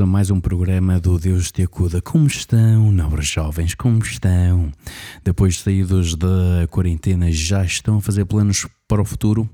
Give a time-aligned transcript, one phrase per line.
[0.00, 2.00] a mais um programa do Deus te acuda.
[2.00, 3.74] Como estão, nobres jovens?
[3.74, 4.72] Como estão?
[5.24, 9.48] Depois de saídos da quarentena, já estão a fazer planos para o futuro?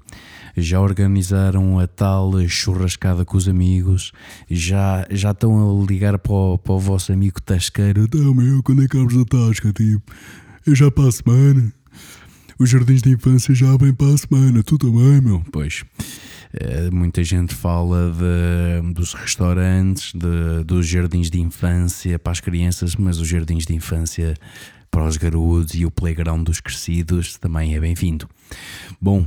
[0.56, 4.12] Já organizaram a tal churrascada com os amigos?
[4.50, 8.02] Já, já estão a ligar para o, para o vosso amigo tasqueiro?
[8.02, 9.72] Então, meu, quando é que abres a tasca?
[9.72, 10.02] Tipo,
[10.66, 11.72] eu já para a semana.
[12.58, 14.62] Os jardins de infância já abrem para a semana.
[14.62, 15.42] Tu também, meu?
[15.50, 15.84] Pois.
[16.60, 22.94] Eh, muita gente fala de- dos restaurantes, de- dos jardins de infância para as crianças,
[22.96, 24.34] mas os jardins de infância
[24.90, 28.28] para os garotos e o playground dos crescidos também é bem-vindo.
[29.00, 29.26] Bom,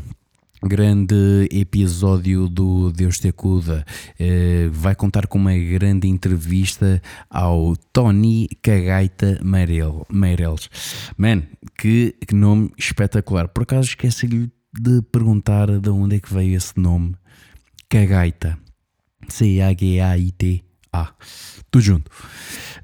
[0.63, 3.85] grande episódio do Deus te acuda.
[4.17, 10.69] Eh, vai contar com uma grande entrevista ao Tony Cagaita Meirel- Meireles.
[11.17, 11.43] Man,
[11.77, 13.49] que, que nome espetacular.
[13.49, 17.15] Por acaso esqueci-lhe de perguntar de onde é que veio esse nome.
[17.89, 18.57] Cagaita.
[19.29, 21.13] C-A-G-A-I-T-A.
[21.69, 22.11] Tudo junto.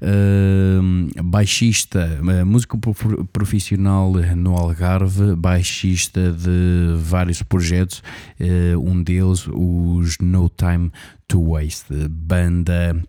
[0.02, 8.02] Ahm, baixista, eh, músico prof- profissional no Algarve, baixista de vários projetos,
[8.38, 10.90] eh, um deles os No Time
[11.26, 13.02] to Waste, banda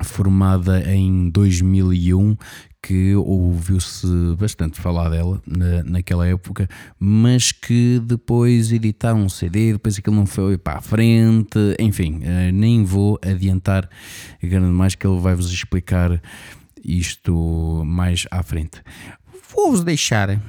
[0.00, 2.36] formada em 2001
[2.82, 9.96] que ouviu-se bastante falar dela na, naquela época, mas que depois editaram um CD, depois
[9.96, 13.88] aquilo não foi para a frente, enfim, eh, nem vou adiantar
[14.42, 16.20] grande mais que ele vai-vos explicar
[16.84, 18.82] isto mais à frente.
[19.54, 20.40] Vou-vos deixar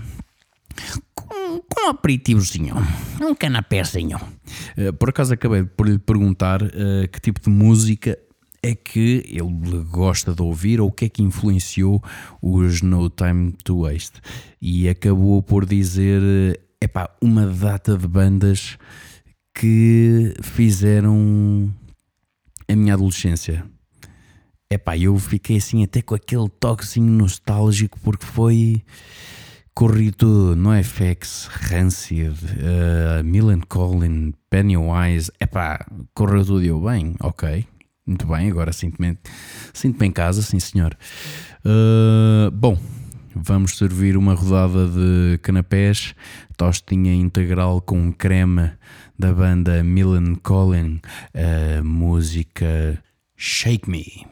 [1.13, 2.75] com, com um aperitivozinho,
[3.21, 4.19] um canapézinho.
[4.75, 8.17] Eh, por acaso acabei por lhe perguntar eh, que tipo de música
[8.63, 12.01] é que ele gosta de ouvir ou o que é que influenciou
[12.41, 14.21] os No Time to Waste.
[14.61, 16.21] E acabou por dizer,
[16.81, 18.77] epá, uma data de bandas
[19.53, 21.69] que fizeram
[22.67, 23.65] a minha adolescência.
[24.71, 28.81] Epá, eu fiquei assim até com aquele toquezinho nostálgico porque foi
[29.75, 37.65] corri tudo, NoFX, Rancid, uh, Millen Collin, Pennywise, epá, correu tudo eu bem, ok,
[38.05, 39.17] muito bem, agora sinto-me
[39.73, 40.97] sinto em casa, sim senhor.
[41.65, 42.77] Uh, bom,
[43.35, 46.13] vamos servir uma rodada de canapés,
[46.57, 48.71] tostinha integral com creme
[49.17, 50.99] da banda Millen Collin,
[51.33, 53.01] a música
[53.37, 54.25] Shake Me.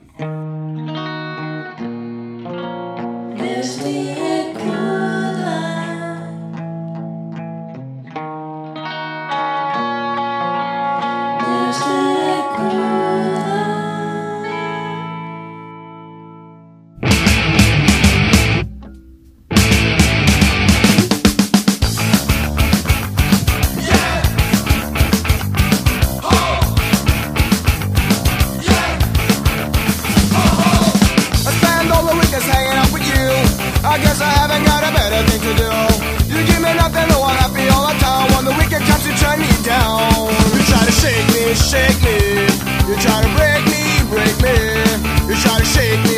[45.81, 46.11] take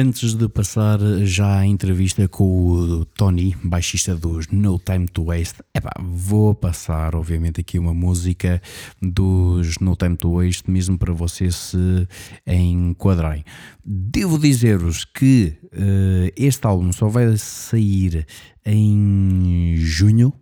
[0.00, 5.62] antes de passar já à entrevista com o Tony, baixista dos No Time to Waste,
[5.74, 8.62] epá, vou passar, obviamente, aqui uma música
[9.02, 12.08] dos No Time to Waste, mesmo para vocês se
[12.46, 13.44] enquadrarem.
[13.84, 18.26] Devo dizer-vos que eh, este álbum só vai sair
[18.64, 20.32] em junho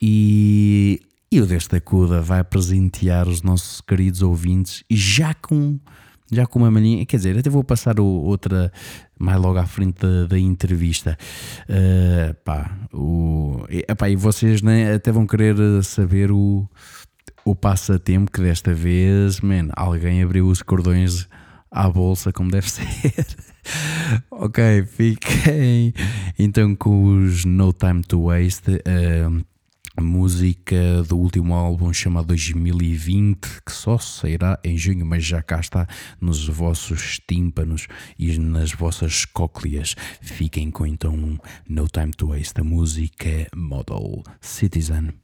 [0.00, 5.78] e, e o Desta Cuda vai presentear os nossos queridos ouvintes já com
[6.34, 8.72] já com uma maninha, quer dizer, até vou passar o- outra
[9.18, 11.16] mais logo à frente da, da entrevista.
[11.68, 16.68] Uh, pá, o, epá, e vocês né, até vão querer saber o,
[17.44, 21.28] o passatempo que desta vez, man, alguém abriu os cordões
[21.70, 22.86] à bolsa como deve ser.
[24.30, 25.92] ok, fiquem
[26.38, 28.72] então com os No Time to Waste.
[28.72, 29.44] uh,
[30.02, 35.86] música do último álbum chamado 2020, que só sairá em junho, mas já cá está
[36.20, 37.86] nos vossos tímpanos
[38.18, 39.94] e nas vossas cócleas.
[40.20, 41.38] Fiquem com então
[41.68, 45.14] No Time to Waste, a música Model Citizen.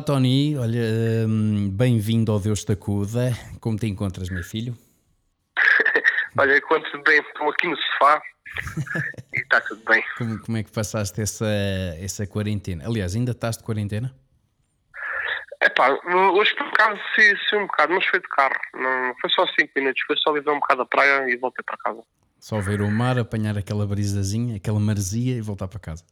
[0.00, 0.80] Olá Tony, olha,
[1.28, 3.32] hum, bem-vindo ao Deus da Cuda.
[3.60, 4.74] Como te encontras, meu filho?
[6.38, 6.58] Olha,
[6.90, 8.22] tudo bem, estou aqui no sofá
[9.34, 10.02] e está tudo bem.
[10.16, 11.46] Como, como é que passaste essa,
[12.00, 12.86] essa quarentena?
[12.86, 14.10] Aliás, ainda estás de quarentena?
[15.62, 15.90] Epá,
[16.32, 18.54] hoje por acaso saí, saí um bocado, mas foi de carro.
[18.72, 21.76] Não, foi só 5 minutos, foi só viver um bocado a praia e voltei para
[21.76, 22.02] casa.
[22.38, 26.06] Só ver o mar, apanhar aquela brisazinha, aquela maresia e voltar para casa.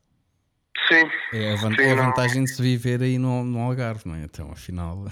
[0.89, 2.05] Sim, É a, van- Sim, é a não.
[2.07, 4.21] vantagem de se viver aí no, no Algarve, não é?
[4.21, 5.05] Então, afinal.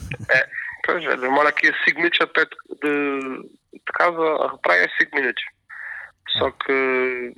[0.85, 4.89] Pois é, demora aqui a 5 minutos a pé de, de, casa, a praia é
[5.03, 5.43] 5 minutos.
[6.39, 7.35] Só que,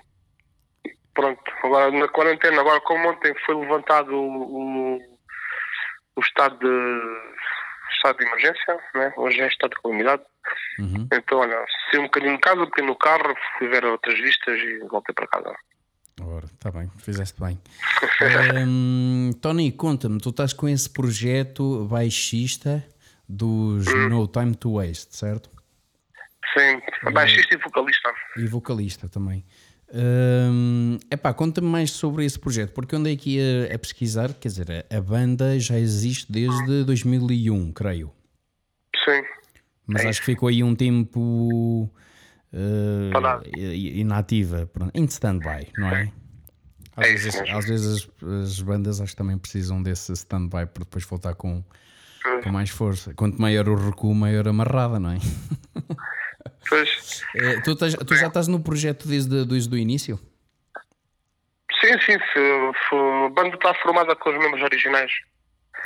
[1.15, 5.19] pronto, agora na quarentena, agora como ontem foi levantado o, o,
[6.17, 7.39] o estado de
[7.97, 9.13] estado de emergência, né?
[9.17, 10.23] hoje é estado de calamidade.
[10.79, 11.09] Uhum.
[11.13, 14.79] Então, olha, saí um bocadinho de casa, peguei no carro, fui ver outras vistas e
[14.89, 15.55] voltei para casa.
[16.21, 17.59] Ora, está bem, fizeste bem.
[18.67, 22.85] Hum, Tony, conta-me, tu estás com esse projeto baixista
[23.29, 25.49] dos No Time to Waste, certo?
[26.53, 26.81] Sim,
[27.13, 28.15] baixista e vocalista.
[28.37, 29.45] E vocalista também.
[29.95, 34.49] Hum, epá, conta-me mais sobre esse projeto, porque eu andei aqui a, a pesquisar, quer
[34.49, 38.13] dizer, a, banda já existe desde 2001, creio.
[39.05, 39.23] Sim,
[39.87, 41.91] Mas É acho que ficou aí um tempo
[43.47, 46.13] i- inativa, pronto, in stand-by, não é?
[46.97, 50.85] Às É vezes, às vezes as, as bandas acho que também precisam desse stand-by para
[50.85, 51.63] depois voltar com,
[52.43, 53.15] com mais força.
[53.15, 55.19] Quanto maior o recuo, maior a amarrada, não é?
[56.69, 57.23] pois.
[57.37, 60.19] Eh, tu, estás- tu já estás no projeto desde, desde o início?
[61.81, 65.13] Sim, sim, a banda está formada com os membros originais.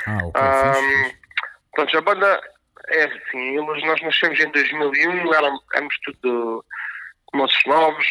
[0.07, 0.41] Ah, ok.
[0.41, 1.15] Fixe.
[1.73, 2.41] Pronto, a banda
[2.93, 6.65] é assim, eles, nós nascemos em 2001, éramos, éramos tudo
[7.33, 8.05] moços novos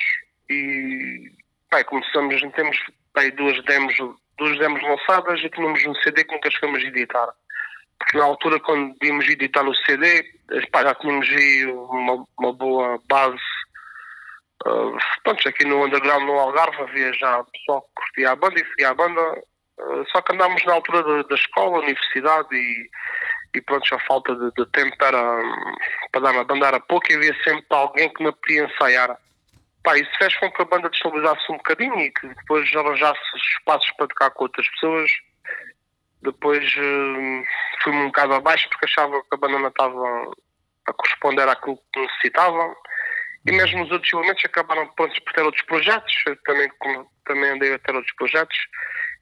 [0.50, 1.30] e
[1.70, 2.76] pai, começamos, temos
[3.14, 3.94] pai, duas, demos,
[4.36, 7.28] duas demos lançadas e tínhamos um CD que nunca chegamos a editar.
[7.98, 10.24] Porque na altura, quando íamos editar o CD,
[10.72, 13.38] pá, já tínhamos aí uma, uma boa base.
[14.66, 18.66] Uh, pronto, aqui no underground no Algarve havia já pessoal que curtia a banda e
[18.66, 19.20] seguia a banda,
[19.78, 22.90] uh, só que andámos na altura da, da escola, universidade e,
[23.54, 25.76] e pronto, a falta de, de tempo hum,
[26.10, 29.18] para dar na banda era pouco e havia sempre alguém que me podia ensaiar.
[29.82, 33.20] Pá, isso fez com que a banda destabilizasse um bocadinho e que depois arranjasse
[33.58, 35.10] espaços para tocar com outras pessoas.
[36.22, 37.44] Depois hum,
[37.82, 40.32] fui-me um bocado abaixo porque achava que a banda não estava
[40.86, 42.74] a corresponder àquilo que necessitavam.
[43.44, 46.14] E mesmo os outros elementos acabaram prontos por ter outros projetos.
[46.26, 46.70] Eu também,
[47.26, 48.56] também andei a ter outros projetos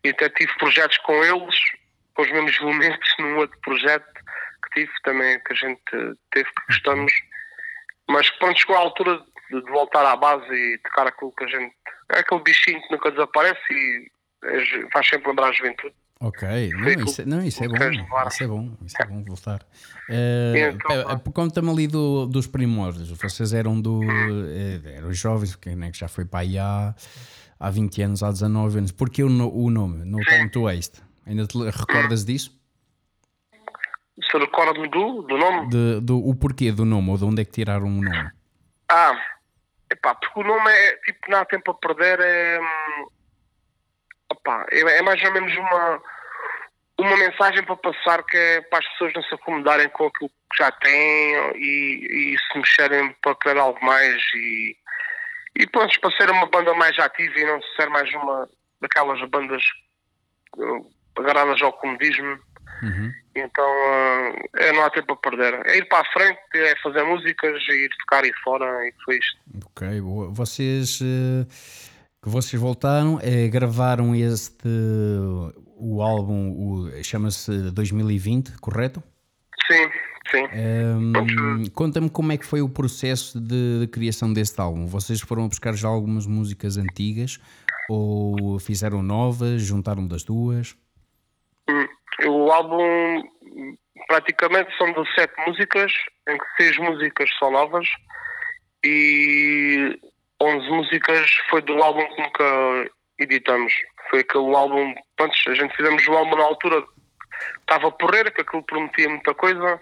[0.04, 1.56] e até tive projetos com eles,
[2.20, 4.04] com os mesmos elementos, num outro projeto
[4.64, 5.80] que tive também, que a gente
[6.30, 7.12] teve que gostamos.
[8.08, 11.48] Mas pronto, chegou a altura de, de voltar à base e tocar aquilo que a
[11.48, 11.74] gente.
[12.12, 14.10] É aquele bichinho que nunca desaparece e
[14.44, 15.94] é faz sempre lembrar a juventude.
[16.22, 17.76] Ok, não isso, é- não, isso é bom.
[18.28, 19.60] Isso é bom, isso é bom voltar.
[20.10, 21.18] Eh, Então.
[21.32, 23.10] Conta-me ali do- dos primórdios.
[23.10, 24.02] Vocês eram do.
[24.04, 26.94] eh, eram jovens, que, né, que já foi para aí há,
[27.58, 28.92] há 20 anos, há 19 anos.
[28.92, 30.04] Porquê o, o nome?
[30.04, 31.00] No Time to Waste?
[31.30, 32.50] Ainda te recordas disso?
[34.28, 35.68] Se recordo do, do nome?
[35.68, 38.32] De, do, o porquê do nome ou de onde é que tiraram o nome?
[38.90, 39.16] Ah,
[39.88, 42.60] epá, porque o nome é tipo, não há tempo a perder, é.
[42.60, 43.06] hum,
[44.32, 46.02] opá, é, é mais ou menos uma,
[46.99, 50.58] uma mensagem para passar que é para as pessoas não se acomodarem com aquilo que
[50.58, 54.76] já têm e, e se mexerem para querer algo mais e,
[55.60, 58.49] e pronto, para ser uma banda mais ativa e não ser mais uma
[58.80, 59.62] daquelas bandas
[61.20, 62.38] agarradas ao comodismo.
[62.82, 63.12] Uhum.
[63.36, 63.70] Então
[64.56, 65.60] é, não há tempo a perder.
[65.66, 69.18] É ir para a frente, é fazer músicas, é ir tocar aí fora e foi
[69.18, 69.38] isto.
[69.66, 70.30] Ok, boa.
[70.30, 71.46] Vocês eh,
[72.22, 73.18] que vocês voltaram,
[73.50, 74.68] gravaram este
[75.80, 79.02] o álbum, chama-se 2020, correto?
[79.66, 79.88] Sim,
[80.30, 80.44] sim.
[80.52, 84.86] Ehm, Conta-me como é que foi o processo de, de criação deste álbum.
[84.86, 87.38] Vocês foram buscar já algumas músicas antigas
[87.88, 90.76] ou fizeram novas, juntaram das duas?
[92.26, 93.22] O álbum
[94.06, 95.92] praticamente são de sete músicas,
[96.28, 97.86] em que seis músicas são novas
[98.84, 99.98] e
[100.42, 103.72] 11 músicas foi do álbum que nunca editamos.
[104.08, 106.84] Foi aquele álbum, pronto, a gente fizemos o álbum na altura
[107.60, 109.80] estava a porrer, que aquilo prometia muita coisa,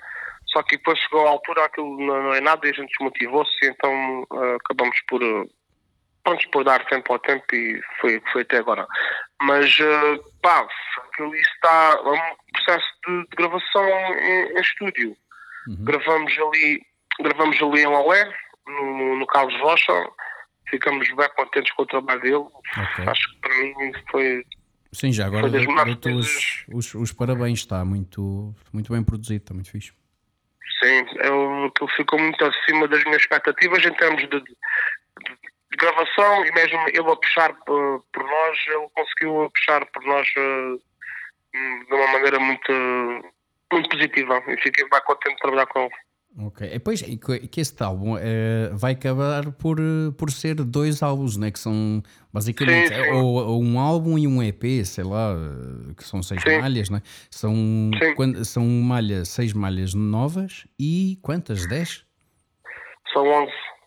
[0.53, 4.27] só que depois chegou a altura aquilo não, é nada e a gente desmotivou-se, então
[4.33, 5.45] ah, acabamos por, ah,
[6.25, 8.87] pronto, por dar tempo ao tempo e foi, foi até agora.
[9.43, 10.67] Mas, ah, pá,
[11.13, 15.17] aquilo está é um processo de, de gravação em, em estúdio.
[15.81, 16.83] Gravamos ali,
[17.21, 18.33] gravamos ali em Olé,
[18.67, 19.93] no, no Carlos Rocha,
[20.71, 22.35] ficamos bem contentes com o trabalho dele.
[22.35, 23.07] Ok.
[23.07, 24.45] Acho que para mim foi
[24.93, 29.71] Sim, já agora dou-te os, os, os parabéns, está muito, muito bem produzido, está muito
[29.71, 29.93] fixe.
[30.83, 34.43] Sim, eu, aquilo ficou muito acima das minhas expectativas em termos de
[35.79, 40.77] gravação e mesmo ele a puxar por, por nós, ele conseguiu puxar por nós eh,
[41.55, 42.73] hum, de uma maneira muito,
[43.73, 45.91] muito positiva e fiquei bem contente de trabalhar com ele.
[46.41, 46.71] Ok.
[46.73, 51.51] E Pois, que este álbum eh, vai acabar por, eh, por ser dois álbuns, né?
[51.51, 53.11] Que são basicamente Sim, sim.
[53.11, 56.59] Ou, ou um álbum e um EP, sei lá, eh, que são seis Sim.
[56.59, 57.01] malhas, né?
[57.31, 57.55] São,
[57.99, 58.15] Sim.
[58.15, 61.67] quan- são malha, seis malhas novas e quantas?
[61.67, 62.05] Dez?
[63.13, 63.25] São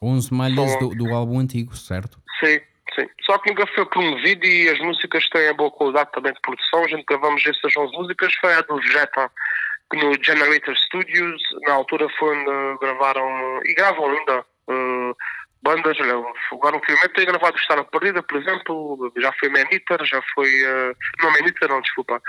[0.01, 0.17] 11.
[0.17, 2.17] Onze malhas do, do álbum antigo, certo?
[2.39, 2.59] Sim,
[2.95, 3.07] sim.
[3.23, 6.83] Só que nunca foi promovido e as músicas têm a boa qualidade também de produção.
[6.83, 8.33] A gente gravamos essas 11 músicas.
[8.41, 9.31] Foi a do Vegeta
[9.91, 11.41] que no Generator Studios.
[11.67, 15.13] Na altura foi onde gravaram, e gravam ainda, eh,
[15.61, 15.97] bandas.
[16.51, 19.13] Agora ultimamente tem gravado Estar Perdida, por exemplo.
[19.17, 20.49] Já foi Maniter, já foi.
[20.49, 22.21] eh, não, Maniter não, desculpa.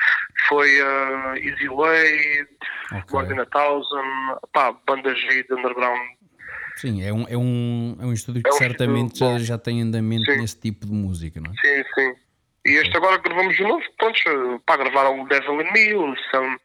[0.49, 2.47] Foi eh, Easy Way,
[2.93, 3.05] Ok.
[3.13, 4.39] More Than a Thousand.
[4.53, 6.01] Pá, bandas de underground.
[6.77, 9.59] Sim, é um, é um, é um estúdio que É um certamente estúdio já, já
[9.59, 10.39] tem andamento Sim.
[10.39, 11.55] nesse tipo de música, não é?
[11.55, 12.15] Sim, sim.
[12.65, 16.57] E este agora gravamos de novo, pronto, para gravar o Devil in Me, o Sam,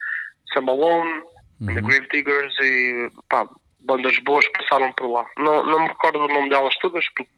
[0.54, 1.24] Sam Alone,
[1.60, 1.74] Uhum.
[1.74, 3.50] The Grave Diggers e pá,
[3.80, 5.26] bandas boas que passaram por lá.
[5.38, 7.30] Não, não me recordo o nome delas todas, porque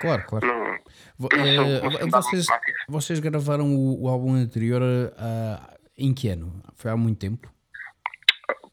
[0.00, 0.46] Claro, claro.
[0.46, 0.74] não,
[1.32, 1.56] eh,
[2.00, 2.46] não vocês,
[2.88, 4.80] vocês gravaram o, o álbum anterior
[5.18, 6.62] ah, em que ano?
[6.76, 7.52] Foi há muito tempo?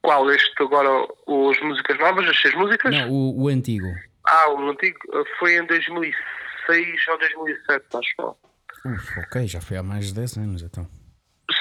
[0.05, 0.29] Qual?
[0.31, 2.91] Este agora, as músicas novas, as seis músicas?
[2.93, 3.87] Não, o, o antigo.
[4.27, 8.37] Ah, o antigo eh, foi em 2006 ou 2007, acho eu.
[8.85, 10.87] Uf, ok, já foi há mais de 10 anos então.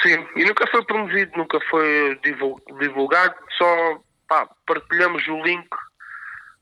[0.02, 5.66] Sim, e nunca foi promovido, nunca foi divul- divulgado, só pá, partilhamos o link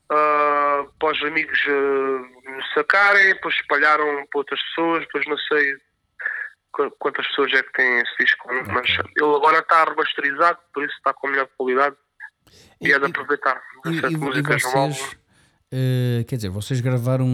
[0.09, 5.75] ah, para os amigos ah, sacarem, depois espalharam para outras pessoas, depois não sei
[6.99, 11.13] quantas pessoas é que têm esse disco, mas ele agora está remasterizado, por isso está
[11.13, 11.95] com melhor qualidade
[12.81, 13.61] e, é de aproveitar.
[13.85, 14.91] E, e- e músicas álbum.
[14.93, 15.17] vocês,
[15.71, 17.27] eh, quer dizer, vocês gravaram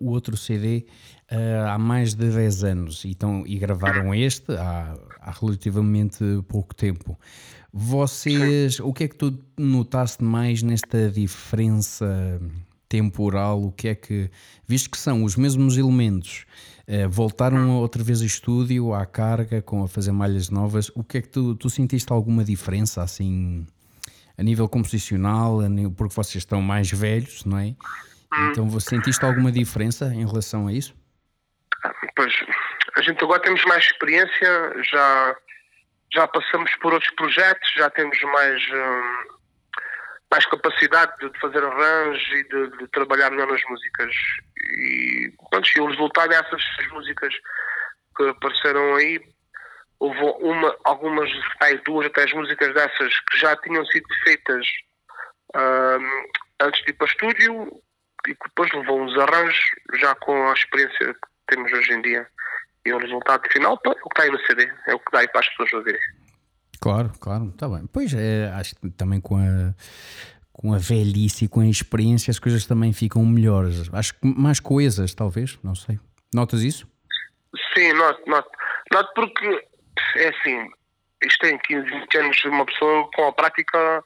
[0.00, 0.86] o, outro CD
[1.30, 6.74] eh, há mais de 10 anos e, então, e gravaram este há, há relativamente pouco
[6.74, 7.18] tempo.
[7.72, 12.40] Vocês, o que é que tu notaste mais nesta diferença
[12.88, 13.62] temporal?
[13.62, 14.28] O que é que,
[14.66, 16.46] visto que são os mesmos elementos,
[16.90, 21.18] eh, voltaram outra vez ao estúdio, à carga, com a fazer malhas novas, o que
[21.18, 23.66] é que tu, tu sentiste alguma diferença assim?
[24.38, 27.74] a nível composicional, a nível- porque vocês estão mais velhos, não é?
[28.50, 30.94] Então sentiste alguma diferença em relação a isso?
[32.16, 32.32] Pois,
[32.96, 35.36] a gente agora temos mais experiência, já,
[36.14, 39.39] já passamos por outros projetos, já temos mais, hum,
[40.30, 44.14] mais capacidade de fazer arranjos e de, de trabalhar melhor nas músicas.
[44.78, 46.42] E, pronto, e o resultado é
[46.92, 47.34] músicas
[48.16, 49.20] que apareceram aí.
[49.98, 54.66] Houve uma, algumas, aí, duas ou três músicas dessas que já tinham sido feitas
[55.54, 56.24] hum,
[56.60, 57.82] antes de ir para estúdio
[58.26, 59.58] e que depois levou uns arranjos
[59.94, 62.26] já com a experiência que temos hoje em dia.
[62.86, 65.20] E o resultado final é o que está aí no CD, é o que dá
[65.20, 66.00] aí para as pessoas ouvirem.
[66.80, 67.86] Claro, claro, está bem.
[67.92, 69.74] Pois é, acho que também com a,
[70.52, 73.92] com a velhice e com a experiência as coisas também ficam melhores.
[73.92, 75.98] Acho que mais coesas, talvez, não sei.
[76.34, 76.88] Notas isso?
[77.74, 78.48] Sim, noto, noto.
[78.92, 79.66] Noto porque
[80.16, 80.70] é assim,
[81.24, 84.02] isto tem 15, 20 anos, uma pessoa com a prática,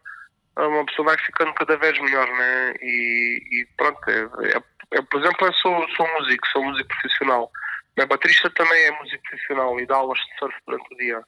[0.59, 2.75] uma pessoa vai ficando cada vez melhor, né?
[2.83, 4.23] E, e pronto, é,
[4.57, 7.51] é- é- por exemplo, eu sou, sou músico, sou músico profissional.
[7.97, 11.23] Meu baterista também é músico profissional e dá aulas de surf durante o dia.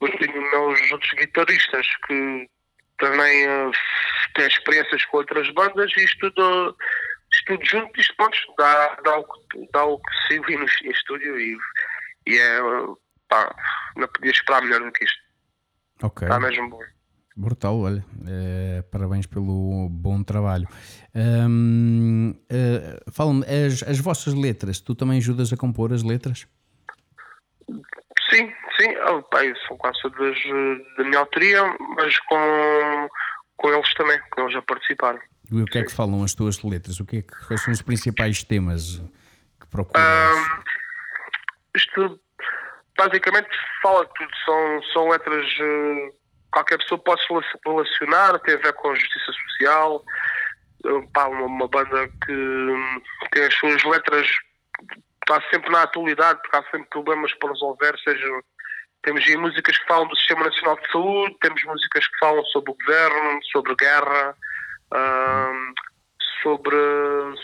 [0.00, 2.48] Depois tenho meus outros guitarristas que
[2.98, 3.70] também eh,
[4.34, 6.76] têm experiências com outras bandas e isto tudo,
[7.32, 10.34] isto tudo junto, isto pronto, dá, dá, o, que- dá o que se
[10.86, 11.56] em estúdio e,
[12.26, 12.60] e é,
[13.28, 13.54] pá,
[13.96, 15.18] não podia esperar melhor do que isto.
[16.02, 16.26] Ok.
[16.26, 16.80] Está mesmo bom.
[17.36, 18.04] Brutal, olha.
[18.28, 20.66] eh, parabéns pelo bom trabalho.
[21.14, 26.46] Hum, eh, Fala-me, as, as vossas letras, tu também ajudas a compor as letras?
[28.80, 31.62] Sim, ah, pá, são quase todas eh, da minha autoria,
[31.96, 33.08] mas com,
[33.56, 35.20] com eles também, com eles a participarem.
[35.52, 36.98] E o que é que falam as tuas letras?
[36.98, 39.02] O que é que quais são os principais temas
[39.60, 40.02] que procuras?
[40.02, 40.62] Ahm,
[41.76, 42.20] isto
[42.96, 43.48] basicamente
[43.82, 46.12] fala de tudo, são, são letras eh,
[46.50, 47.28] qualquer pessoa pode se
[47.66, 50.02] relacionar, tem a ver com justiça social,
[50.86, 54.26] eh, pá, uma, uma banda que hum, tem as suas letras
[55.22, 58.26] está sempre na atualidade, porque há sempre problemas para resolver, seja
[59.02, 62.72] temos aí músicas que falam do Sistema Nacional de Saúde, temos músicas que falam sobre
[62.72, 64.34] o governo, sobre guerra,
[64.92, 65.72] ahm,
[66.42, 66.76] sobre,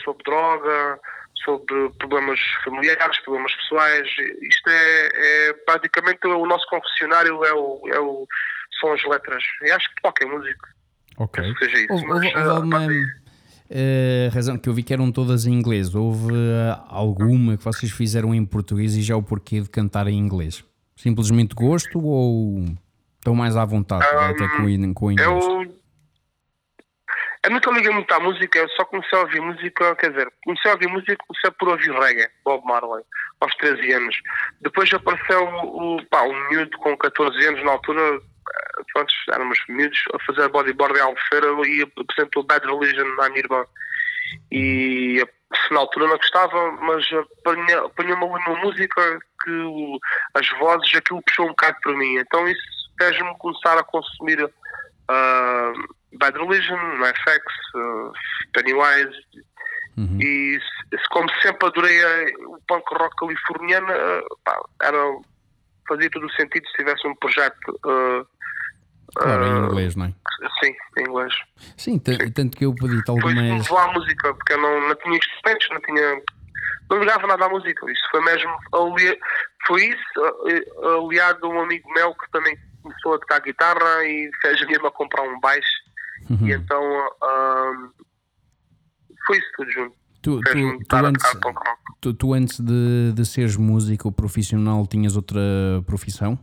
[0.05, 0.99] sobre droga,
[1.45, 4.09] sobre problemas familiares, problemas pessoais.
[4.43, 8.27] Isto é, é praticamente o nosso confessionário é o, é o,
[8.81, 9.43] são as letras.
[9.63, 10.67] E acho que qualquer músico
[11.19, 11.43] ok.
[11.43, 11.93] penso que seja isso.
[11.93, 12.87] Houve, mas, houve- ah, alguma pá,
[13.71, 15.95] eh, razão que eu vi que eram todas em inglês.
[15.95, 20.19] Houve eh, alguma que vocês fizeram em português e já o porquê de cantar em
[20.19, 20.65] inglês?
[20.97, 22.65] Simplesmente gosto ou
[23.19, 25.45] estão mais à vontade até com, com o inglês?
[25.45, 25.77] Eu,
[27.47, 30.69] Eu nunca liguei muito à música, eu só comecei a ouvir música, quer dizer, comecei
[30.69, 33.05] a ouvir música, comecei por ouvir reggae, Bob Marley,
[33.41, 34.17] aos 13 anos.
[34.63, 40.03] Depois apareceu o, pá, um miúdo com 14 anos na altura, eh, pronto, éramos miúdos,
[40.13, 43.65] a fazer bodyboard em Albufeira e apresentou Bad Religion na minha irmã.
[44.51, 45.25] E
[45.71, 47.05] na altura não gostava, mas
[47.99, 49.99] ali uma música que o-
[50.35, 52.17] as vozes, aquilo puxou um bocado para mim.
[52.17, 52.63] Então isso
[52.99, 54.51] fez-me começar a consumir
[55.09, 55.73] ah,
[56.15, 58.13] Bad Religion, NoFX, uh,
[58.53, 59.17] Pennywise,
[59.97, 60.19] Uhum.
[60.21, 60.59] e
[61.11, 61.99] como sempre adorei
[62.47, 64.99] o punk rock californiano, eh, pá, era,
[65.89, 68.25] fazia todo o sentido se tivesse um projeto eh,
[69.15, 70.15] Claro, em eh, inglês, não é?
[70.63, 71.33] Sim, em inglês.
[71.77, 73.37] Sim, t- tanto que eu Foi me algumas.
[73.63, 76.23] levou à música, porque eu não, não tinha instrumentos, não tinha.
[76.91, 77.91] Não ligava nada à música.
[77.91, 78.51] Isso foi mesmo.
[78.73, 79.19] ali-
[79.67, 84.61] Foi isso, aliado a um amigo meu que também começou a tocar guitarra e fez
[84.63, 85.67] a minha irmã comprar um baixo.
[86.31, 86.47] Uhum.
[86.49, 86.83] E então.
[87.23, 87.73] ah,
[89.27, 89.97] foi isso tudo junto.
[90.23, 91.37] Tu, tu, tu a antes,
[92.19, 95.41] tu antes de, de seres músico profissional tinhas outra
[95.87, 96.39] profissão?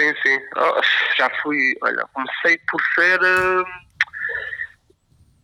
[0.00, 0.40] Sim, sim.
[0.56, 0.80] Ah,
[1.16, 1.76] já fui.
[1.82, 3.20] Olha, comecei por ser.
[3.22, 3.64] ah,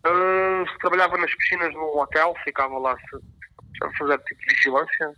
[0.05, 2.93] ah, trabalhava nas piscinas num hotel, ficava lá
[3.83, 5.13] a fazer tipo de vigilância.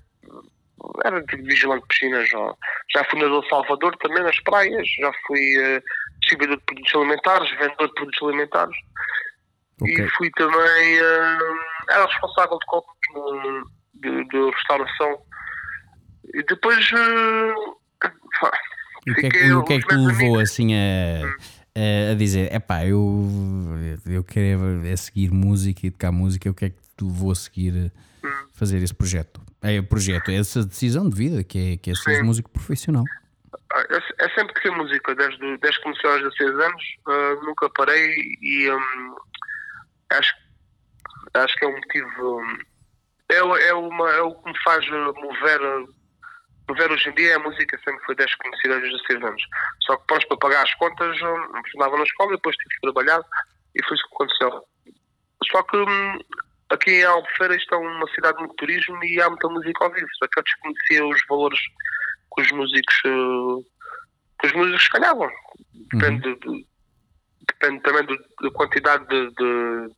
[1.05, 2.29] Era tipo vigilante de piscinas.
[2.33, 2.53] ó.
[2.93, 4.87] Já fui nadador de Salvador também nas praias.
[4.99, 5.39] Já fui
[5.77, 5.81] ah,
[6.19, 8.75] distribuidor de produtos alimentares, vendedor de produtos alimentares.
[9.81, 9.93] Ok.
[10.05, 10.99] E fui também.
[10.99, 11.39] ah,
[11.91, 15.21] era responsável de compras no- de, de restauração.
[16.33, 16.89] E depois.
[18.41, 18.51] pá,
[19.05, 22.85] E o que é que, o que, é que levou assim a, a, dizer: epá,
[22.85, 23.27] eu,
[24.05, 27.35] eu quero é seguir música e tocar música, o que é que te levou a
[27.35, 27.91] seguir
[28.25, 29.41] a fazer esse projeto?
[29.61, 33.03] É o projeto, é essa decisão de vida que é, que é ser músico profissional.
[33.73, 37.35] Ah, Eu, eu sempre que fiz música, desde, desde que comecei aos 16 anos, ah,
[37.43, 39.15] nunca parei e hum,
[40.11, 40.33] acho,
[41.33, 42.39] acho que é um motivo.
[42.41, 42.57] hum,
[43.29, 45.59] é, o- é, uma, é o que me faz mover,
[46.69, 47.35] mover hoje em dia.
[47.35, 49.43] A música sempre foi desde que comecei aos 16 anos.
[49.83, 52.81] Só que depois, para pagar as contas, hum, estudava na escola e depois tive que
[52.81, 53.21] trabalhar
[53.75, 54.63] e foi isso que aconteceu.
[55.51, 56.19] Só que hum,
[56.69, 59.91] aqui em Albufeira isto é uma cidade de muito turismo e há muita música ao
[59.91, 60.07] vivo.
[60.17, 61.59] Só que eu desconhecia os valores
[62.35, 63.63] que os músicos eh,
[64.39, 65.29] que os músicos ganhavam.
[65.93, 66.65] Depende, de-
[67.47, 69.95] depende também do- da quantidade de, de- de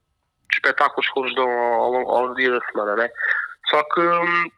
[0.54, 3.10] espetáculos que eles dão ao, ao- ao dia da semana, né?
[3.70, 4.52] Só que hum,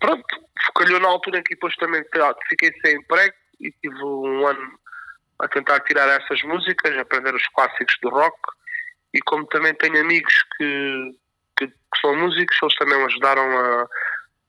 [0.00, 0.24] pronto,
[0.76, 2.02] calhou na altura em que depois também
[2.48, 4.78] fiquei sem emprego e tive um ano
[5.40, 8.36] a tentar tirar essas músicas, aprender os clássicos do rock
[9.14, 11.14] e como também tenho amigos que,
[11.58, 13.88] que, que são músicos, eles também me ajudaram a,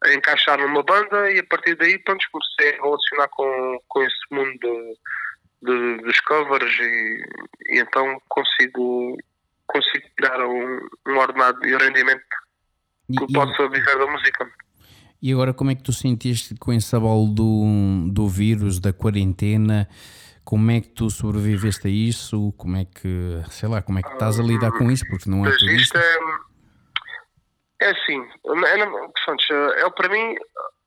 [0.06, 4.20] a encaixar numa banda e a partir daí pronto, comecei a relacionar com, com esse
[4.32, 4.98] mundo de,
[5.64, 7.24] de- dos covers e,
[7.70, 9.18] e então consigo,
[9.68, 12.24] consigo tirar um, um ordenado e um rendimento
[13.18, 14.52] que e- possa viver da música.
[15.22, 19.88] E agora, como é que tu sentiste com esse abalo do, do vírus, da quarentena?
[20.44, 22.52] Como é que tu sobreviveste a isso?
[22.58, 25.06] Como é que, sei lá, como é que estás a lidar com isso?
[25.08, 26.18] Porque não é tudo isto é,
[27.82, 30.36] é assim, é, é, para mim,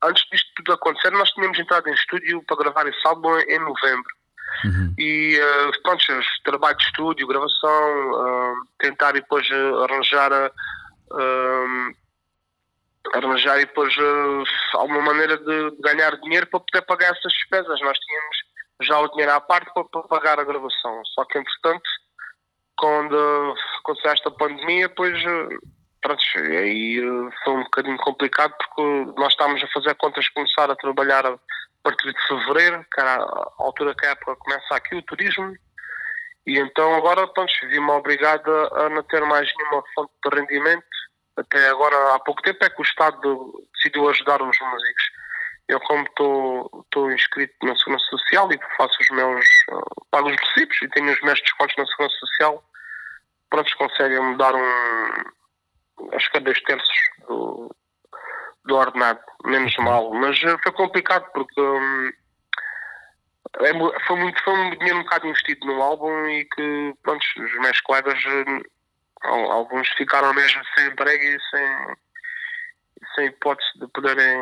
[0.03, 4.15] antes disto tudo acontecer, nós tínhamos entrado em estúdio para gravar esse álbum em novembro.
[4.63, 4.93] Uhum.
[4.97, 6.03] E eh, pronto,
[6.43, 11.91] trabalho de estúdio, gravação, ah, tentar depois arranjar ah,
[13.13, 17.79] arranjar e depois ah, alguma maneira de ganhar dinheiro para poder pagar essas despesas.
[17.81, 18.37] Nós tínhamos
[18.81, 21.01] já o dinheiro à parte para, para pagar a gravação.
[21.13, 21.89] Só que entretanto,
[22.77, 25.57] quando aconteceu esta pandemia, depois eh,
[26.01, 30.75] pronto, aí eh, foi um bocadinho complicado porque nós estávamos a fazer contas começar a
[30.75, 31.37] trabalhar a
[31.83, 35.55] partir de fevereiro, que era a altura que a época começa aqui o turismo,
[36.47, 40.85] e então agora pronto, vi-me obrigado a não ter mais nenhuma fonte de rendimento.
[41.37, 45.03] Até agora, há pouco tempo, é que o Estado decidiu ajudar os músicos.
[45.67, 49.45] Eu, como estou inscrito na Segurança Social e faço os meus.
[49.71, 52.63] Uh, pago os recibos e tenho os meus descontos na Segurança Social,
[53.49, 56.13] pronto, conseguem-me dar um.
[56.13, 56.95] Acho que é dois terços
[57.27, 57.75] do,
[58.65, 60.13] do ordenado, menos mal.
[60.13, 61.59] Mas uh, foi complicado porque.
[61.59, 62.11] Um,
[63.61, 63.73] é
[64.05, 67.79] foi, muito, foi um dinheiro um bocado investido no álbum e que, pronto, os meus
[67.81, 68.63] colegas, al-
[69.25, 71.95] alguns ficaram mesmo sem emprego e sem,
[73.15, 74.37] sem hipótese de poderem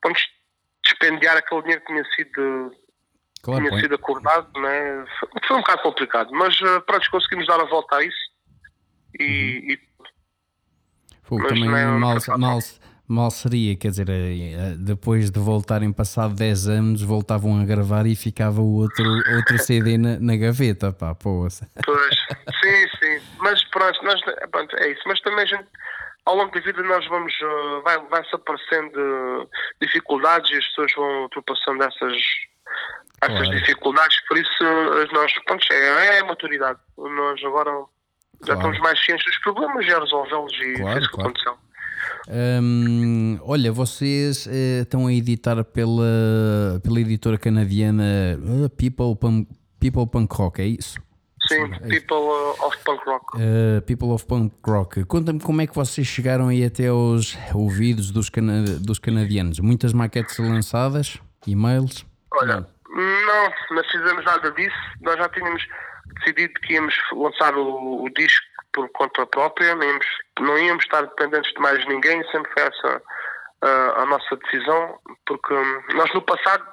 [0.00, 0.20] pronto,
[0.84, 2.76] dispendiar aquele dinheiro que tinha sido,
[3.42, 5.04] Claro, tinha sido acordado, né?
[5.46, 8.30] foi, um bocado complicado, mas uh, pronto, conseguimos dar a volta a isso
[9.18, 9.90] e, e
[11.22, 12.58] Fogo, Mas também não é mal, mal,
[13.10, 18.06] Mal seria, quer dizer, eh, eh, depois de voltarem passado 10 anos, voltavam a gravar
[18.06, 21.68] e ficava o outro, outro CD na, na gaveta, pá, poça.
[21.84, 22.14] Pois,
[22.62, 23.36] sim, sim.
[23.38, 25.02] Mas pronto, nós, pronto, é isso.
[25.06, 25.66] Mas também a gente,
[26.26, 29.48] ao longo da vida nós vamos, uh, vai, vai-se aparecendo uh,
[29.80, 32.16] dificuldades e as pessoas vão ultrapassando essas,
[33.22, 33.58] essas Claro.
[33.58, 36.78] dificuldades, por isso uh, nós, pronto, é, é a maturidade.
[36.98, 38.60] Nós agora já Claro.
[38.60, 41.56] estamos mais cientes dos problemas e a resolvê-los e Claro, foi isso que aconteceu.
[42.28, 49.48] Hum, olha, vocês eh, estão a editar pela, pela editora canadiana eh, People, Punk,
[49.80, 50.98] People Punk Rock, é isso?
[51.54, 51.88] Sim, é.
[51.88, 52.16] People
[52.64, 53.36] of Punk Rock.
[53.36, 58.10] Uh, People of Punk Rock, conta-me como é que vocês chegaram aí até aos ouvidos
[58.10, 59.58] dos, cana dos canadianos.
[59.60, 62.06] Muitas maquetes lançadas, e-mails.
[62.32, 64.76] Olha, não, não fizemos nada disso.
[65.00, 65.66] Nós já tínhamos
[66.18, 70.06] decidido que íamos lançar o, o disco por conta própria, não íamos,
[70.38, 73.02] não íamos estar dependentes de mais ninguém, sempre foi essa
[73.62, 76.64] ah, a nossa decisão, porque hum, nós no passado,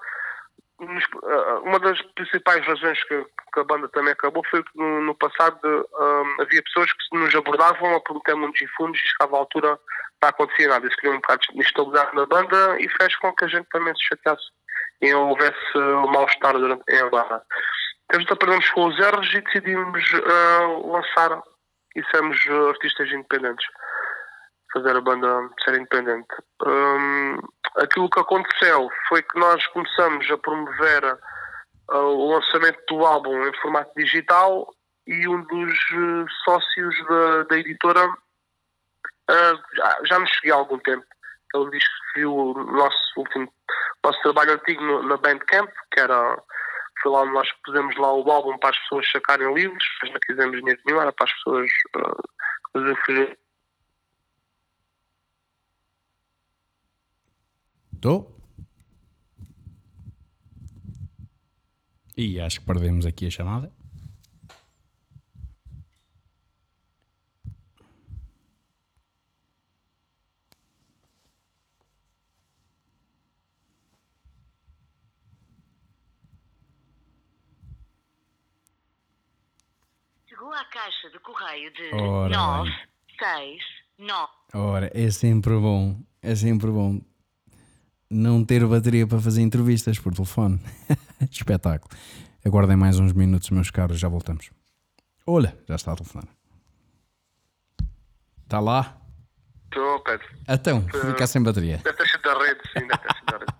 [0.81, 3.25] ah, uma das principais razões que,
[3.57, 7.33] que a banda também acabou foi que no, no passado hum, havia pessoas que nos
[7.33, 9.79] abordavam a prometer mundos e fundos e chegava a altura
[10.21, 10.87] não acontecia nada.
[10.87, 13.93] Isso criou um bocado de instabilidade na banda e fez com que a gente também
[13.95, 14.45] se chateasse
[15.01, 17.41] e houvesse uh, mal-estar durante barra.
[18.05, 21.41] Então, Então aprendemos com os erros e decidimos uh, lançar
[21.95, 23.65] e sermos uh, artistas independentes.
[24.73, 26.27] Fazer a banda ser independente.
[26.65, 27.37] Um,
[27.77, 31.17] aquilo que aconteceu foi que nós começamos a promover
[31.89, 34.73] o lançamento do álbum em formato digital
[35.05, 40.79] e um dos uh, sócios da, da editora uh, já, já nos seguia há algum
[40.79, 41.05] tempo.
[41.55, 43.51] Ele disse que viu o nosso último
[44.03, 46.41] nosso trabalho antigo no, na Bandcamp, que era
[47.01, 50.19] foi lá onde nós pusemos lá o álbum para as pessoas sacarem livros, mas não
[50.19, 53.37] quisemos dinheiro nenhum, era para as pessoas uh, fazer
[57.97, 58.31] Estou?
[62.19, 63.71] E acho que perdemos aqui a chamada.
[80.27, 83.59] Chegou à caixa de correio de Ora 9, bem.
[83.59, 83.63] 6,
[83.99, 84.31] 9.
[84.55, 86.99] Ora, é sempre bom, é sempre bom
[88.09, 90.59] não ter bateria para fazer entrevistas por telefone.
[91.31, 91.91] Espetáculo.
[92.45, 94.49] Aguardem mais uns minutos, meus caros, já voltamos.
[95.25, 96.27] Olha, já está a telefonar.
[98.43, 98.97] Está lá?
[99.65, 100.25] Estou, Pedro.
[100.47, 101.77] Então, ficar sem bateria.
[101.83, 103.53] Deve ter sido da rede, sim, deve ter sido da rede.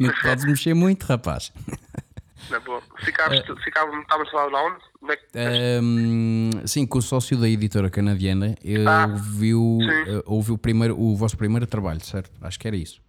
[0.00, 1.52] Não podes mexer muito, rapaz.
[2.50, 2.82] Na boa.
[3.04, 5.16] Ficaste, ficava, estávamos a falar de onde?
[5.32, 9.60] Que- Hum, sim, com o sócio da editora canadiana, eu Ah, sim.
[10.06, 12.30] eh, ouvi o, primeiro, o vosso primeiro trabalho, certo?
[12.42, 13.00] Acho que era isso.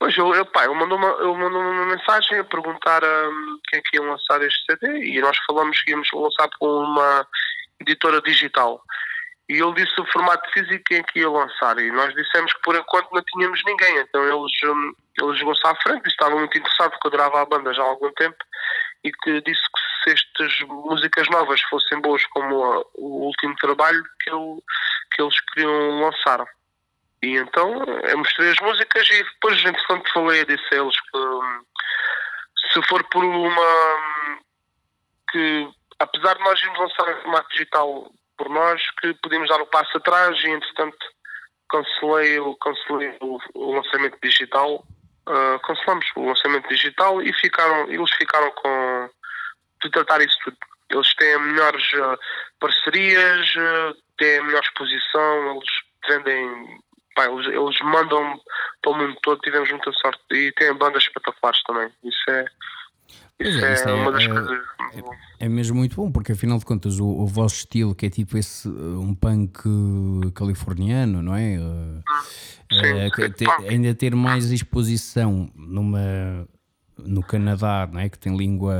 [0.00, 3.78] Pois eu, eu, pá, eu mandou uma, eu mandou uma mensagem a perguntar hum, quem
[3.78, 7.26] é que ia lançar este CD e nós falamos que íamos lançar por uma
[7.80, 8.82] editora digital.
[9.46, 12.74] E ele disse o formato físico em que ia lançar e nós dissemos que por
[12.76, 13.98] enquanto não tínhamos ninguém.
[13.98, 17.46] Então eles, hum, ele jogou-se à frente e estava muito interessado porque eu adorava a
[17.46, 18.38] banda já há algum tempo
[19.04, 24.02] e que disse que se estas músicas novas fossem boas como a- o último trabalho
[24.22, 24.62] que, ele,
[25.14, 26.42] que eles queriam lançar.
[27.22, 32.82] E então eu mostrei as músicas e depois, entretanto, falei, disse a eles que se
[32.88, 33.96] for por uma.
[35.30, 39.66] que apesar de nós irmos lançar em formato digital por nós, que podíamos dar o
[39.66, 40.96] passo atrás e, entretanto,
[41.68, 44.84] cancelei, cancelei o, o lançamento digital.
[45.26, 49.10] ah, cancelamos o lançamento digital e ficaram, eles ficaram com
[49.82, 50.56] de tratar isso tudo.
[50.90, 52.18] Eles têm melhores ah,
[52.58, 55.70] parcerias, ah, têm melhor exposição, eles
[56.08, 56.78] vendem,
[57.20, 58.40] pá, eles, eles mandam
[58.82, 61.88] para o mundo todo, tivemos muita sorte e têm bandas espetaculares também.
[62.04, 62.44] Isso é,
[63.38, 64.60] Pois isso é, é, isso é- uma das é- coisas.
[65.38, 68.36] É mesmo muito bom, porque afinal de contas o, o vosso estilo, que é tipo
[68.36, 69.62] esse uh, um punk
[70.34, 71.58] californiano, não é?
[71.58, 72.02] Uh,
[72.72, 76.46] Sim, que sim, te- ainda ter mais exposição numa,
[76.98, 78.08] no Canadá, não é?
[78.08, 78.76] Que tem língua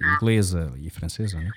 [0.00, 1.50] inglesa e francesa, é?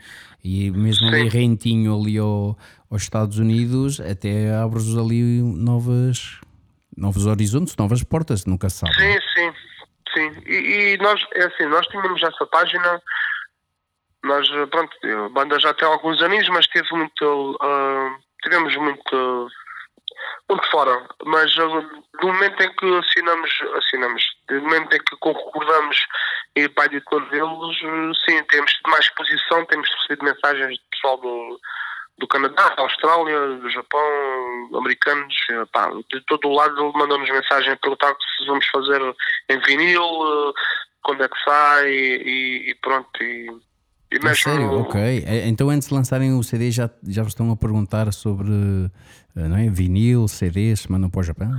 [0.43, 2.57] E mesmo ali rentinho ali ao,
[2.91, 6.39] aos Estados Unidos, até abres ali novas,
[6.97, 8.93] novos horizontes, novas portas, nunca se sabe.
[8.97, 9.13] não é?
[9.13, 9.53] Sim, sim,
[10.13, 10.43] sim.
[10.47, 13.01] E, e nós, é assim, nós tínhamos essa página,
[14.23, 19.47] nós, pronto, a banda já tem alguns aninhos, mas teve muito, ah, tivemos muito,
[20.49, 21.07] muito fora.
[21.25, 25.97] Mas ah, do momento em que assinamos, assinamos, do momento em que concordamos
[26.55, 31.17] e para a editora deles, eh, sim, temos mais exposição, temos recebido mensagens de pessoal
[31.17, 31.59] do,
[32.19, 37.29] do Canadá, da Austrália, do Japão, americanos, eh, pá, de todo o lado ele mandou-nos
[37.29, 39.01] mensagem a perguntar se vamos fazer
[39.49, 40.53] em vinil, eh,
[41.01, 43.09] quando é que sai e, e pronto.
[43.21, 43.49] E,
[44.11, 44.79] e A mesmo, sério?
[44.81, 44.99] Ok.
[45.25, 48.51] É, Então antes de lançarem o CD já, já vos estão a perguntar sobre
[49.35, 49.69] eh, não é?
[49.69, 51.51] vinil, CDs, se mandam para o Japão?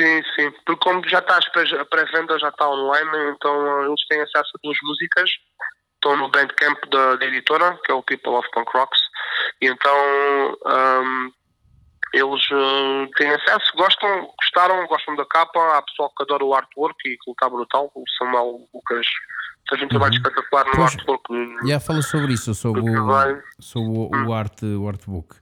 [0.00, 0.50] Sim, sim.
[0.66, 4.76] Porque como já está a pré-venda, já está online, então eles têm acesso a duas
[4.82, 5.30] músicas.
[6.04, 9.00] Estão no Bandcamp da, da editora, que é o People of Punk Rocks.
[9.62, 11.30] E então ahm,
[12.12, 15.58] eles eh, têm acesso, gostam, gostaram, gostam da capa.
[15.78, 17.90] Há pessoal que adora o artwork e que está brutal.
[17.94, 19.06] O Samuel Lucas
[19.66, 20.94] fez um trabalho espetacular no Pois.
[20.94, 21.66] artwork.
[21.66, 25.36] Já fala sobre isso, sobre o, sobre o, o, art, o artbook.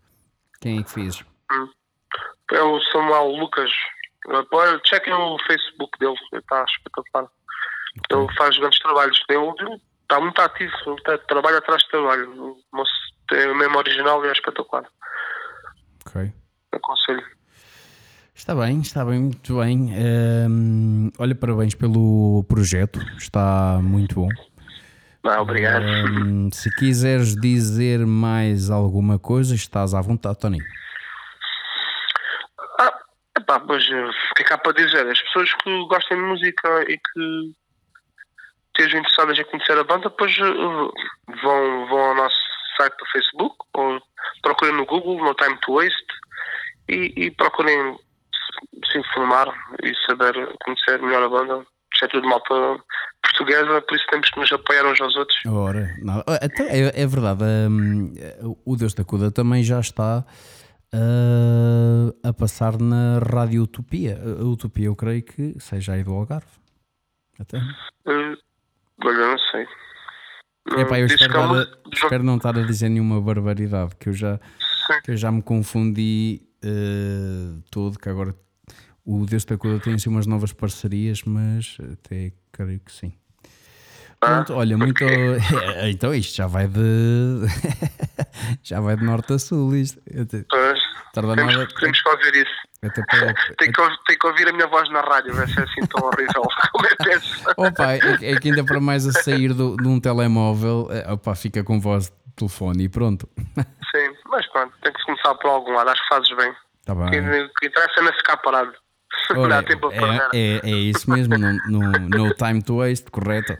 [0.61, 1.25] Quem é que fez?
[2.53, 3.73] É o Samuel Lucas.
[4.87, 7.29] Chequem o Facebook dele, está espetacular.
[8.09, 9.21] Ele faz grandes trabalhos.
[9.29, 12.31] Ele está muito ativo, está- trabalha atrás de trabalho.
[12.31, 12.93] O moço
[13.29, 14.85] tem o mesmo original e é espetacular.
[16.07, 16.31] Ok.
[16.73, 17.25] Aconselho.
[18.35, 19.91] Está bem, está bem, muito bem.
[19.95, 24.29] Ehm, olha, parabéns pelo projeto, está muito bom.
[25.25, 25.85] Ah, obrigado.
[25.85, 30.59] Ehm, se quiseres dizer mais alguma coisa, estás à vontade, Tony.
[32.81, 32.99] Ah,
[33.39, 35.07] epá, pois, eh, o que é que há para dizer?
[35.07, 37.53] As pessoas que gostam de música e que
[38.75, 40.43] estejam interessadas em conhecer a banda, depois eh,
[41.43, 42.37] vão, vão ao nosso
[42.77, 44.01] site do Facebook ou
[44.43, 46.07] procurem no Google, no Time to Waste
[46.89, 47.97] e, e procurem
[48.91, 49.49] se- informar
[49.83, 51.67] e saber conhecer melhor a banda.
[51.95, 52.83] Isto é tudo malta
[53.23, 55.39] portuguesa, por isso temos que nos apoiar uns aos outros.
[55.47, 58.15] Ora, não, ah, então é, é verdade, hum,
[58.65, 60.25] o Deus da Cuda também já está
[60.95, 64.19] ah, a passar na Rádio Utopia.
[64.41, 66.47] A Utopia, eu creio que seja aí do Algarve.
[67.39, 67.59] Até.
[67.59, 68.37] Eh,
[69.05, 69.67] Olha, não sei.
[70.79, 74.09] Epá, eu Diz espero, que a dar espero não estar a dizer nenhuma barbaridade, que
[74.09, 74.39] eu já,
[74.87, 75.01] Sim.
[75.05, 78.35] que eu já me confundi eh, todo, que agora
[79.05, 83.13] o Deus da Cuda tem assim umas novas parcerias, mas até creio que sim.
[84.21, 85.03] Pronto, olha, muito.
[85.91, 87.41] então isto já vai de.
[88.63, 89.75] já vai de norte a sul.
[89.75, 90.01] Isto.
[90.49, 90.81] Pois,
[91.13, 91.69] temos, nada.
[91.81, 92.62] temos que ouvir isso.
[92.83, 92.91] Tem
[93.73, 96.43] que, ouvir- tem que ouvir a minha voz na rádio, vai ser assim tão horrível
[96.73, 97.45] como é penso.
[97.57, 101.35] Opa, é, é que ainda para mais a sair do, de um telemóvel, eh, opa,
[101.37, 103.29] fica com voz de telefone e pronto.
[103.95, 106.53] Sim, mas pronto, tem que começar por algum lado, acho que fazes bem.
[106.89, 107.45] O bem.
[107.45, 108.73] o que interessa é não ficar parado.
[109.31, 110.29] não Ora, há tempo a perder.
[110.35, 113.57] é, é, é isso mesmo, no, no, no time to waste, correto?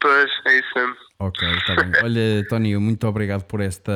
[0.00, 0.94] Pois, é isso mesmo.
[1.18, 1.92] Ok, está bem.
[2.04, 3.92] Olha, Tony, muito obrigado por, esta,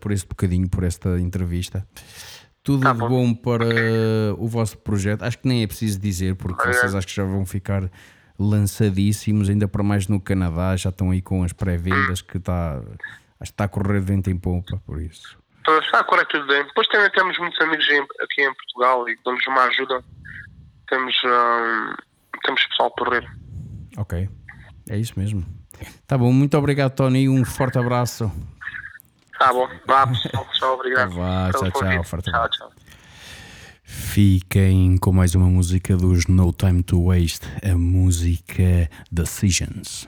[0.00, 1.86] por este bocadinho, por esta entrevista.
[2.62, 3.08] Tudo Tá de bom.
[3.08, 3.64] bom para
[4.38, 5.22] o vosso projeto.
[5.22, 6.80] Acho que nem é preciso dizer, porque Obrigado.
[6.80, 7.90] vocês acho que já vão ficar
[8.38, 12.76] lançadíssimos, ainda para mais no Canadá, já estão aí com as pré-vendas que está.
[13.40, 15.36] Acho que está a correr vento em pompa, por isso.
[15.66, 16.64] Ah, agora é tudo bem.
[16.64, 17.84] Depois também temos muitos amigos
[18.20, 20.04] aqui em Portugal e damos uma ajuda.
[20.88, 21.94] Temos, hum,
[22.44, 23.28] temos pessoal por rir.
[23.96, 24.28] Ok,
[24.88, 25.44] é isso mesmo.
[26.06, 27.28] Tá bom, muito obrigado, Tony.
[27.28, 28.30] Um forte abraço.
[29.42, 31.16] Tá bom, vá pessoal, tchau, obrigado.
[31.16, 32.70] Vá, tchau, tchau, forte tchau, tchau.
[33.82, 40.06] Fiquem com mais uma música dos No Time to Waste, a música Decisions.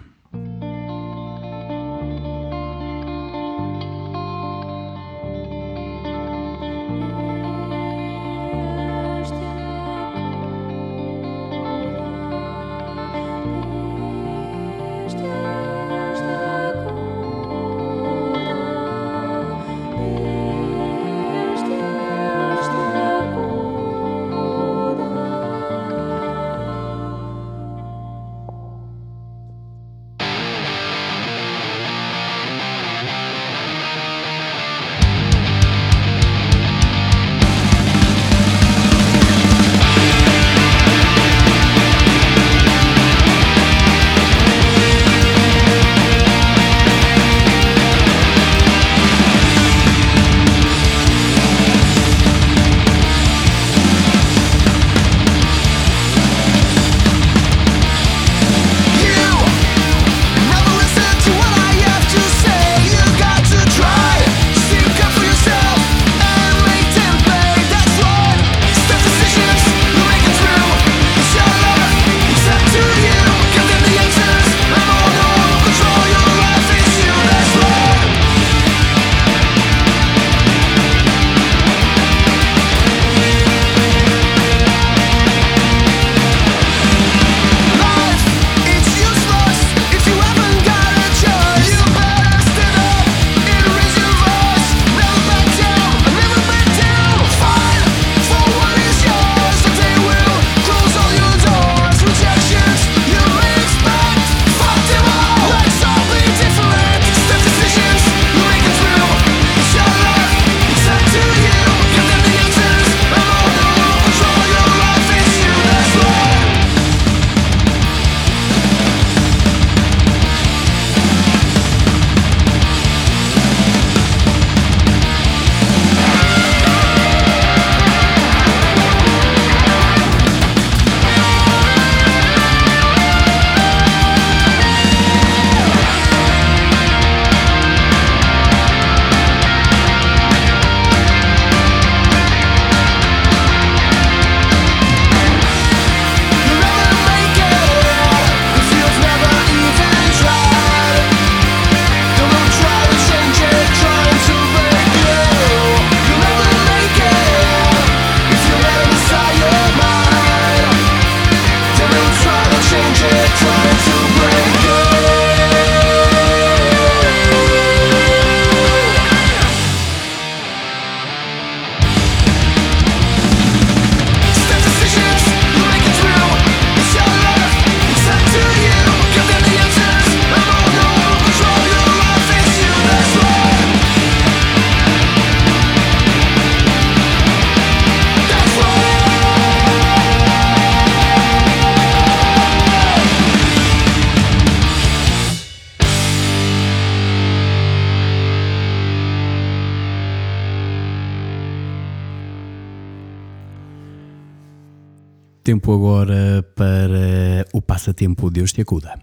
[205.55, 208.99] Tempo agora para o passatempo Deus te acuda.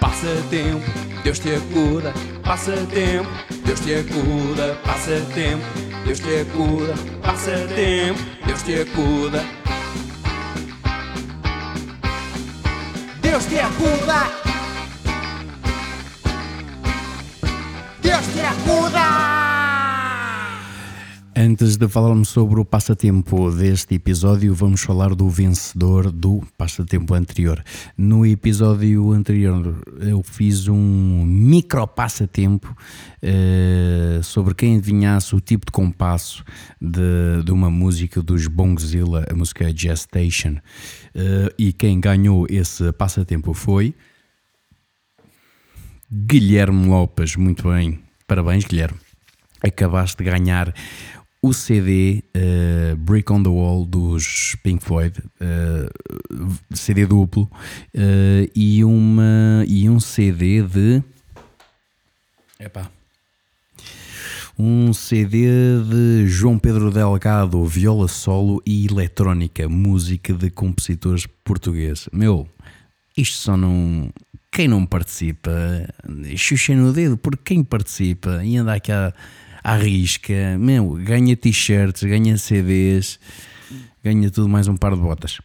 [0.00, 0.82] Passatempo,
[1.22, 2.14] Deus te acuda.
[2.42, 3.28] Passatempo,
[3.66, 4.80] Deus te acuda.
[4.82, 5.66] Passatempo,
[6.06, 6.94] Deus te acuda.
[7.20, 9.44] Passatempo, Deus te acuda.
[13.20, 14.47] Deus te acuda!
[21.40, 27.62] Antes de falarmos sobre o passatempo deste episódio, vamos falar do vencedor do passatempo anterior.
[27.96, 32.76] No episódio anterior, eu fiz um micro passatempo
[33.22, 36.44] eh, sobre quem adivinhasse o tipo de compasso
[36.80, 40.56] de, de uma música dos Bongzilla, a música Gestation.
[41.14, 43.94] Eh, e quem ganhou esse passatempo foi
[46.10, 47.36] Guilherme Lopes.
[47.36, 48.98] Muito bem, parabéns, Guilherme.
[49.60, 50.72] Acabaste de ganhar
[51.42, 55.88] o CD eh, Brick on the Wall dos Pink Floyd, eh,
[56.72, 57.50] CD duplo,
[57.94, 61.02] eh, e, uma, e um CD de.
[62.60, 62.90] Epá.
[64.58, 65.46] Um CD
[65.88, 72.08] de João Pedro Delgado, viola solo e eletrónica, música de compositores portugueses.
[72.12, 72.48] Meu,
[73.20, 74.10] isto só não.
[74.50, 75.50] Quem não participa,
[76.36, 79.12] xuxa no dedo, porque quem participa e anda aqui à,
[79.62, 83.20] à risca, meu, ganha t-shirts, ganha CDs,
[84.02, 85.38] ganha tudo mais um par de botas.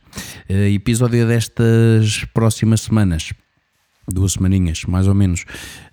[0.48, 3.34] Eh, episódio destas próximas semanas
[4.08, 5.46] duas semaninhas, mais ou menos,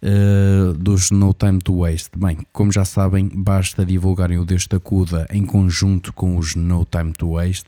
[0.02, 2.10] uh, dos No Time to Waste.
[2.16, 6.84] Bem, como já sabem, basta divulgarem o Deus da Cuda em conjunto com os No
[6.84, 7.66] Time to Waste.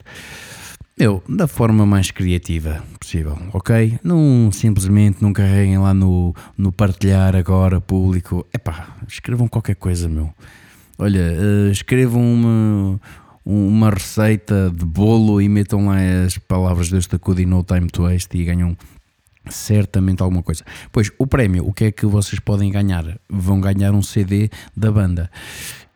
[0.98, 3.98] Eu, da forma mais criativa possível, ok?
[4.04, 8.46] Não simplesmente não carreguem lá no, no partilhar agora público.
[8.52, 10.32] Epá, escrevam qualquer coisa, meu.
[10.98, 13.00] Olha, uh, escrevam uma,
[13.44, 17.88] uma receita de bolo e metam lá as palavras Deus da Cuda e No Time
[17.88, 18.76] to Waste e ganham
[19.48, 20.62] certamente alguma coisa.
[20.92, 23.18] Pois, o prémio, o que é que vocês podem ganhar?
[23.28, 25.30] Vão ganhar um CD da banda.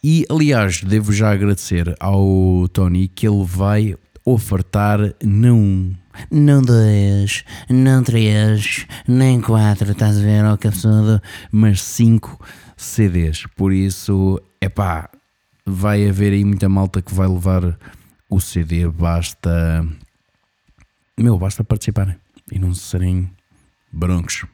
[0.03, 3.95] E, aliás, devo já agradecer ao Tony que ele vai
[4.27, 5.95] ofertar não um,
[6.31, 11.23] não dois, não três, nem quatro, estás a ver, ó cabeçudo,
[11.53, 12.45] mas cinco
[12.77, 13.47] CDs.
[13.57, 15.09] Por isso, é pá,
[15.65, 17.79] vai haver aí muita malta que vai levar
[18.29, 19.87] o CD, basta...
[21.19, 22.17] Meu, basta participarem
[22.51, 23.31] e não serem
[23.93, 24.45] broncos.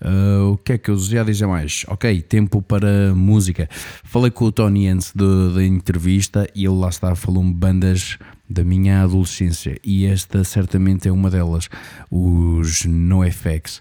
[0.00, 1.84] Uh, o que é que eu ia dizer mais?
[1.86, 3.68] Ok, tempo para música.
[4.02, 8.18] Falei com o Tony antes da entrevista e ele lá está, falou-me bandas
[8.52, 11.68] da minha adolescência e esta certamente é uma delas,
[12.10, 13.80] os NoFX.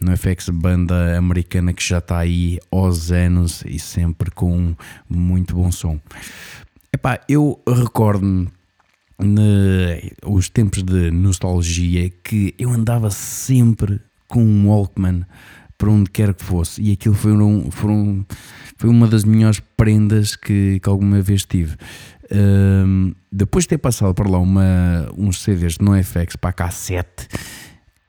[0.00, 4.74] NoFX, banda americana que já está aí aos anos e sempre com
[5.08, 6.00] muito bom som.
[6.92, 8.48] Epá, eu recordo-me
[10.24, 15.24] os tempos de nostalgia que eu andava sempre com um Walkman
[15.78, 18.24] para onde quer que fosse e aquilo foi, um,
[18.76, 21.76] foi uma das melhores prendas que, que alguma vez tive.
[22.30, 27.28] Ahm, depois de ter passado por lá uma, uns CDs de NoFX para a cassete,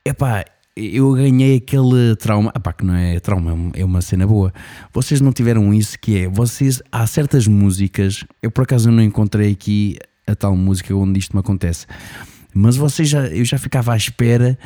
[0.04, 0.44] epá,
[0.76, 4.52] eu ganhei aquele trauma, epá, que não é trauma, é um- é uma cena boa.
[4.92, 9.52] Vocês não tiveram isso que é, vocês, há certas músicas, eu por acaso não encontrei
[9.52, 9.96] aqui
[10.26, 11.86] a tal música onde isto me acontece,
[12.54, 14.58] mas vocês já, eu já ficava à espera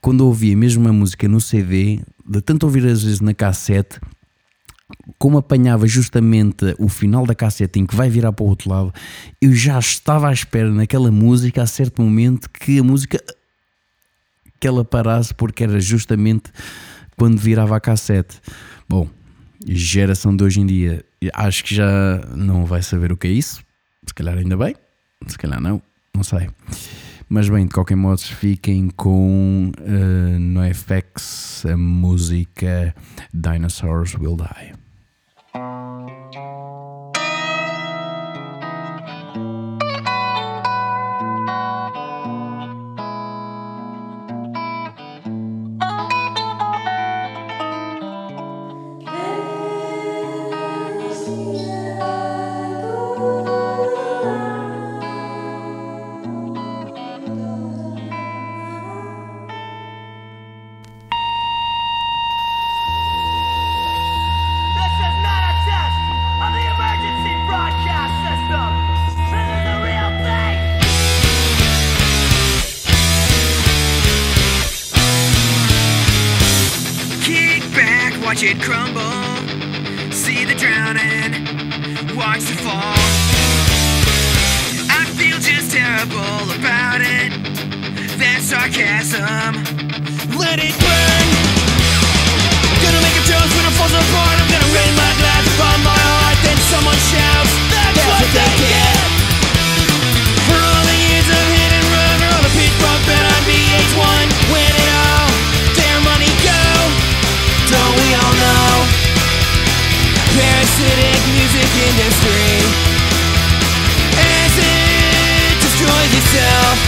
[0.00, 3.98] quando ouvia mesmo uma música no CD, de tanto ouvir às vezes na cassete,
[5.18, 8.92] como apanhava justamente o final da cassete em que vai virar para o outro lado,
[9.40, 13.18] eu já estava à espera naquela música a certo momento que a música
[14.60, 16.50] que ela parasse porque era justamente
[17.16, 18.40] quando virava a cassete.
[18.88, 19.08] Bom,
[19.66, 21.04] geração de hoje em dia,
[21.34, 23.62] acho que já não vai saber o que é isso.
[24.06, 24.74] Se calhar ainda bem,
[25.26, 25.82] se calhar não,
[26.14, 26.48] não sei.
[27.28, 32.94] Mas bem, de qualquer modo, fiquem com uh, no FX a música
[33.34, 34.72] Dinosaurs Will Die.
[78.28, 79.24] Watch it crumble.
[80.12, 81.32] See the drowning,
[82.14, 83.00] watch the fall.
[84.92, 87.32] I feel just terrible about it.
[88.20, 89.64] That sarcasm,
[90.36, 91.26] let it burn.
[92.84, 94.36] Gonna make a toast when it falls apart.
[94.36, 96.36] I'm gonna raise my glass upon my heart.
[96.44, 98.87] Then someone shouts, That's, what, they get.
[110.78, 112.54] Parasitic music industry.
[114.14, 116.78] As it destroys itself,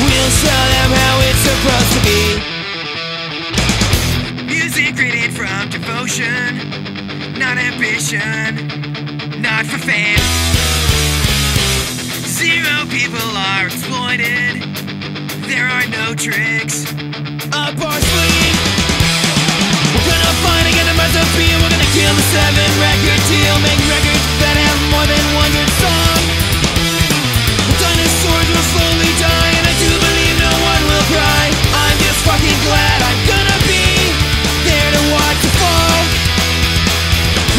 [0.00, 2.40] we'll show them how it's supposed to be.
[4.46, 6.56] Music created from devotion,
[7.38, 8.56] not ambition,
[9.42, 10.16] not for fame.
[12.24, 14.64] Zero people are exploited.
[15.44, 16.86] There are no tricks
[17.52, 18.56] up our sleeve.
[19.92, 21.73] We're gonna find again the recipe.
[21.94, 23.54] Kill the seven record deal.
[23.62, 26.22] Make records that have more than one good song.
[27.78, 31.54] Dinosaurs will slowly die, and I do believe no one will cry.
[31.54, 33.86] I'm just fucking glad I'm gonna be
[34.66, 35.98] there to watch the fall.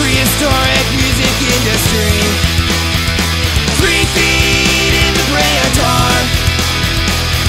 [0.04, 2.20] Prehistoric music industry.
[3.80, 6.12] Three feet in the gray tar.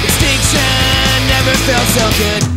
[0.07, 2.56] Extinction never felt so good.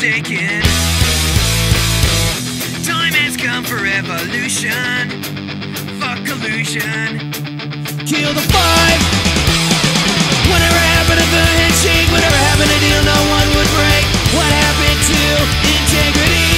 [0.00, 0.64] Mistaken.
[2.88, 5.12] Time has come for evolution.
[6.00, 7.20] Fuck collusion.
[8.08, 9.00] Kill the five.
[10.48, 12.08] Whatever happened to the handshake?
[12.16, 14.04] Whatever happened to deal no one would break?
[14.32, 15.20] What happened to
[15.68, 16.48] integrity?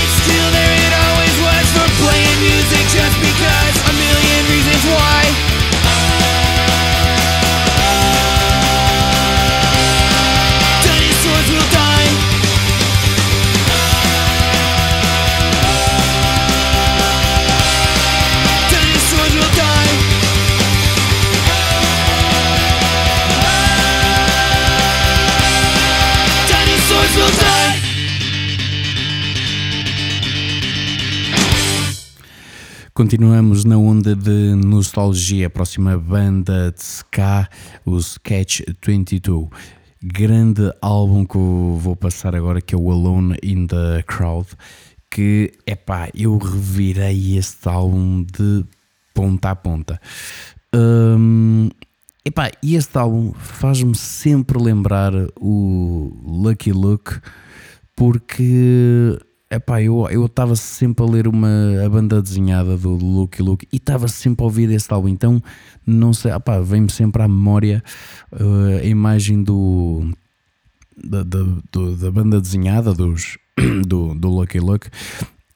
[0.00, 5.15] It's still there, it always was for playing music just because a million reasons why.
[33.06, 35.46] Continuamos na onda de nostalgia.
[35.46, 37.48] A próxima banda de ska,
[37.84, 39.46] os Catch 22.
[40.02, 44.48] Grande álbum que eu vou passar agora, que é o Alone in the Crowd.
[45.08, 48.64] Que, epá, eu revirei este álbum de
[49.14, 50.00] ponta a ponta.
[50.74, 51.68] Hum,
[52.24, 57.20] epá, e este álbum faz-me sempre lembrar o Lucky Look
[57.94, 59.16] porque
[59.50, 61.48] epá, eu eu estava sempre a ler uma
[61.84, 65.42] a banda desenhada do Lucky Luke e estava sempre a ouvir esse álbum, então
[65.86, 67.82] não sei, epá, vem-me sempre à memória
[68.32, 70.10] uh, a imagem do
[70.96, 73.38] da, da, do- da banda desenhada dos,
[73.86, 74.88] do, do Lucky Luke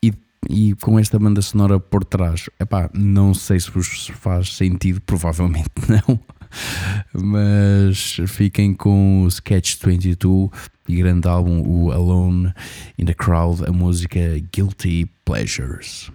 [0.03, 0.13] e,
[0.49, 2.49] e com esta banda sonora por trás.
[2.61, 6.21] Epá, não sei se vos faz sentido, provavelmente não.
[7.13, 10.51] Mas fiquem com o Sketch 22
[10.89, 12.53] e grande álbum, o Alone
[12.99, 14.21] in the Crowd, a música
[14.53, 16.11] Guilty Pleasures.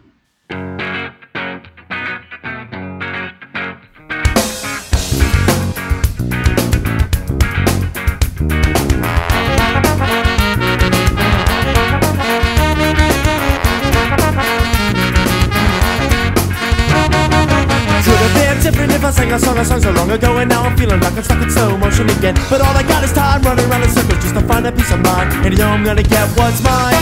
[19.16, 21.42] Sang a song a song so long ago And now I'm feeling like I'm stuck
[21.42, 22.36] in slow motion again.
[22.50, 24.92] But all I got is time running around in circles just to find a peace
[24.92, 25.32] of mind.
[25.46, 27.00] And you know I'm gonna get what's mine.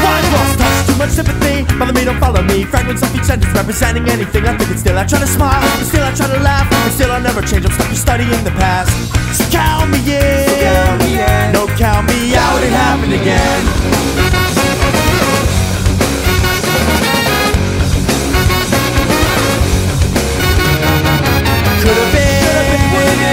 [0.00, 1.64] Why lost touch, too much sympathy.
[1.78, 2.64] Follow me, don't follow me.
[2.64, 4.46] Fragments of each sentence representing anything.
[4.46, 6.92] I think it's still I try to smile, and still I try to laugh And
[6.92, 8.90] still I'll never change, I'm stuck in studying the past.
[9.36, 13.99] So count me in, no count me out, it happened again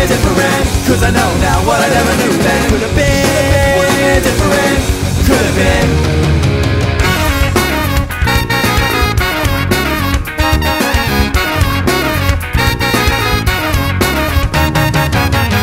[0.07, 0.63] different.
[0.87, 2.69] Cause I know now what I never knew then.
[2.71, 4.79] Could have been different.
[5.27, 5.87] Could have been.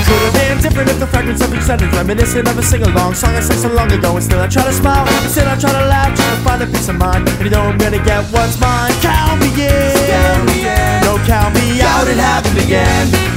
[0.04, 3.34] Could have been different if the fragments of each sentence Reminiscent of a sing-along song.
[3.34, 5.08] I sang so long ago And still I try to smile.
[5.08, 7.26] And still I try to laugh try to find a peace of mind.
[7.28, 8.92] And you know I'm gonna get what's mine.
[9.00, 11.00] Count me in.
[11.00, 12.06] No count me out.
[12.08, 13.33] It happened again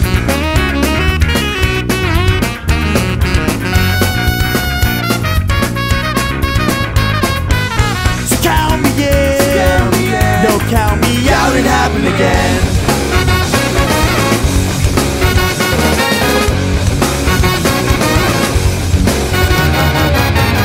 [11.07, 12.61] me out, it happened again.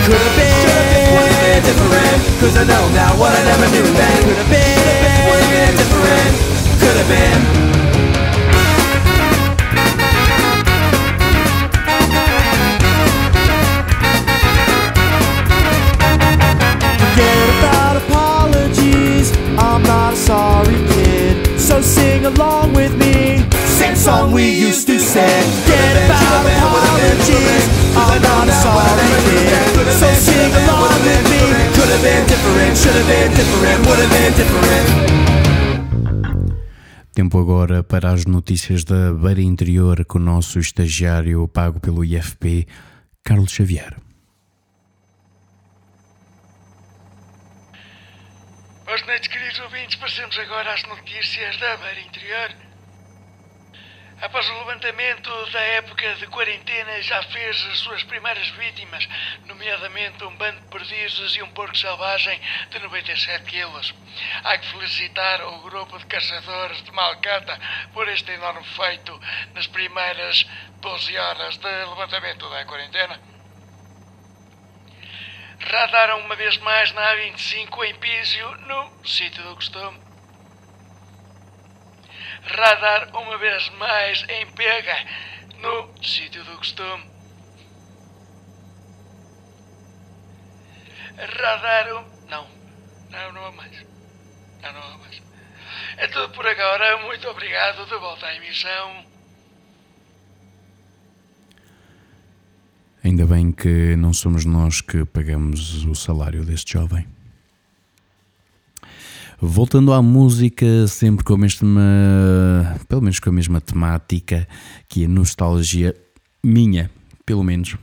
[0.03, 3.87] Could have been, would have been different Cause I know now what I never knew
[3.95, 6.35] then Could have been, would have been different
[6.81, 7.62] Could have been
[24.03, 25.47] song we used to sing.
[25.71, 29.63] Get apologies, not kid.
[30.01, 31.43] So sing along with me.
[31.77, 34.87] Could have been different, should have been different, would have been different.
[37.15, 42.67] Tempo agora para as notícias da Beira Interior com o nosso estagiário pago pelo IFP,
[43.23, 43.95] Carlos Xavier.
[48.85, 49.95] Boas noites, queridos ouvintes.
[49.97, 52.72] Passamos agora às notícias da Beira Interior.
[54.23, 59.09] Após o levantamento da época de quarentena, já fez as suas primeiras vítimas,
[59.47, 63.93] nomeadamente um bando de perdizes e um porco selvagem de 97 quilos.
[64.45, 67.59] Há que felicitar o grupo de caçadores de Malcata
[67.93, 69.21] por este enorme feito
[69.55, 70.47] nas primeiras
[70.81, 73.21] 12 horas de levantamento da quarentena.
[75.59, 80.02] Radaram uma vez mais na A25 em Písio, no sítio do costume.
[82.45, 84.97] Radar uma vez mais em Pega,
[85.61, 87.05] no sítio do costume.
[91.17, 92.29] Radar um...
[92.29, 92.47] Não,
[93.11, 93.87] não, não há mais.
[94.63, 95.23] Não, não há mais.
[95.97, 96.99] É tudo por agora.
[96.99, 97.87] Muito obrigado.
[97.87, 99.05] De volta à emissão.
[103.05, 107.07] Ainda bem que não somos nós que pagamos o salário deste jovem.
[109.45, 111.81] Voltando à música, sempre com a mesma,
[112.89, 114.47] pelo menos com a mesma temática,
[114.89, 115.97] que é nostalgia
[116.45, 116.89] minha,
[117.27, 117.77] pelo menos.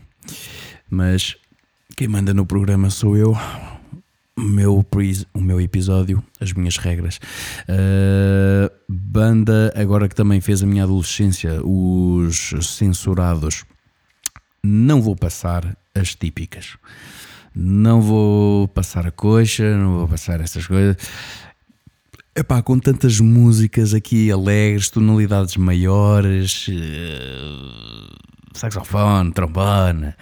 [0.89, 1.35] Mas
[1.97, 3.37] quem manda no programa sou eu,
[4.37, 4.85] o meu,
[5.33, 7.19] o meu episódio, as minhas regras.
[7.67, 13.65] Uh, banda, agora que também fez a minha adolescência, os censurados.
[14.63, 16.77] Não vou passar as típicas.
[17.53, 20.95] Não vou passar a coxa, não vou passar essas coisas.
[22.35, 28.15] Epá, com tantas músicas aqui alegres, tonalidades maiores, eh,
[28.53, 30.13] saxofone, trombone,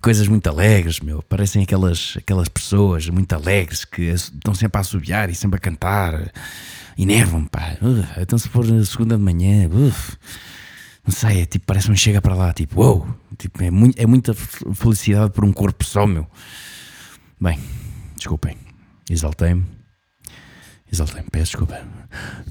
[0.00, 1.22] coisas muito alegres, meu.
[1.22, 6.32] Parecem aquelas, aquelas pessoas muito alegres que estão sempre a assobiar e sempre a cantar.
[6.96, 7.76] E nevam, pá.
[7.82, 10.16] Uh, então se for na segunda de manhã, uf,
[11.06, 13.06] não sei, é tipo, parece-me chega para lá, tipo, uou,
[13.36, 16.26] tipo, é, é muita felicidade por um corpo só, meu.
[17.40, 17.58] Bem,
[18.16, 18.56] desculpem,
[19.10, 19.83] exaltei-me.
[20.94, 21.82] Exaltei-me, peço desculpa.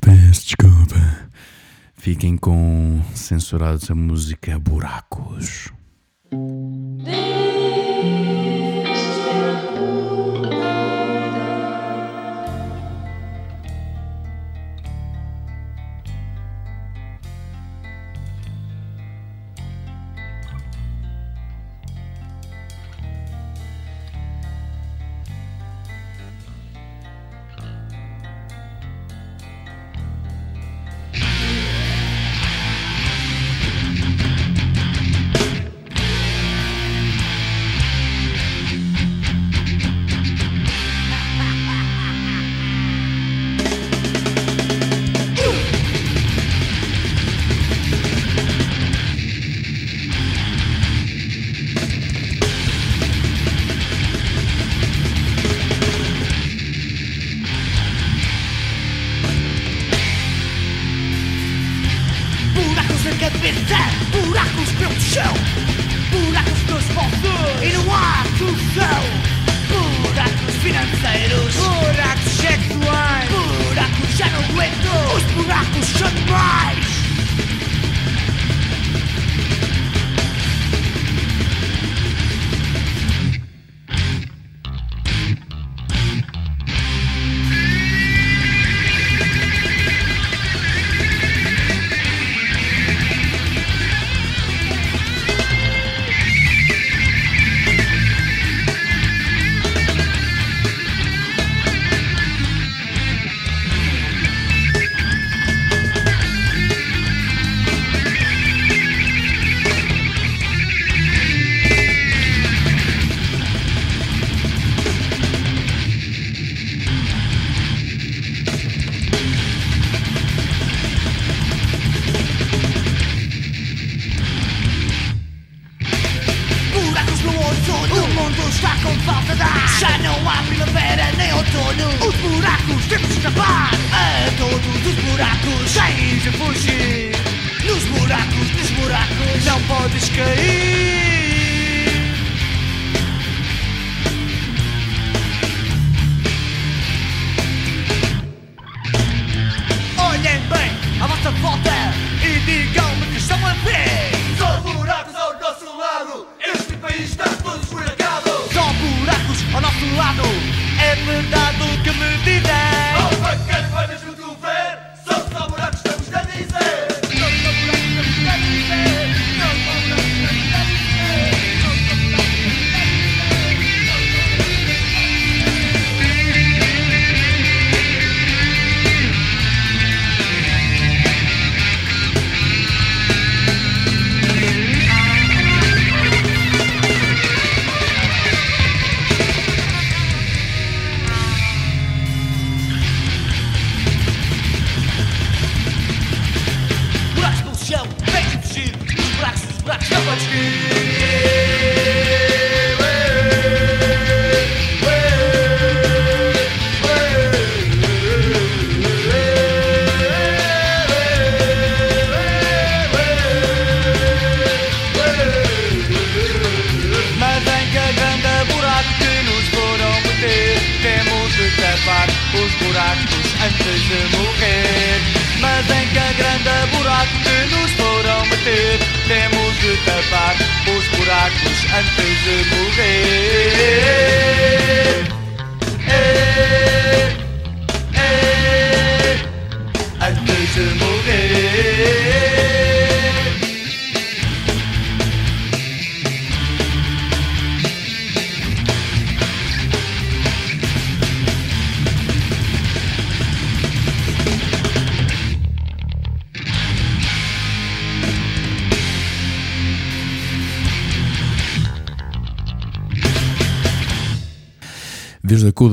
[0.01, 1.29] Peço desculpa.
[1.93, 5.71] Fiquem com censurados a música Buracos.
[6.29, 6.62] Buracos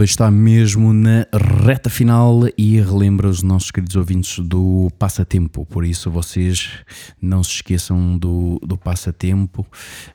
[0.02, 1.26] Está mesmo na
[1.64, 5.66] reta final e relembra os nossos queridos ouvintes do passatempo.
[5.66, 6.70] Por isso, vocês
[7.20, 9.66] não se esqueçam do, do passatempo,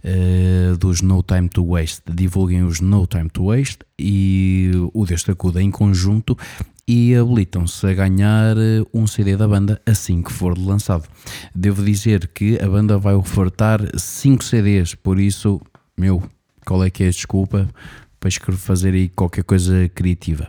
[0.03, 2.01] eh, dos No Time to Waste.
[2.11, 6.36] Divulguem os No Time to Waste e o Desde a Cuda em conjunto
[6.88, 11.07] e habilitam-se a ganhar eh, um CD da banda assim que for lançado.
[11.53, 15.61] Devo dizer que a banda vai ofertar 5 CDs, por isso,
[15.97, 16.23] meu,
[16.65, 17.69] qual é que é a desculpa?
[18.26, 20.47] Para escrever- fazer aí qualquer coisa criativa.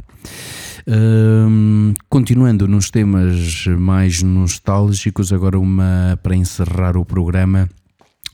[0.88, 7.68] Hum, continuando nos temas mais nostálgicos, agora uma para encerrar o programa.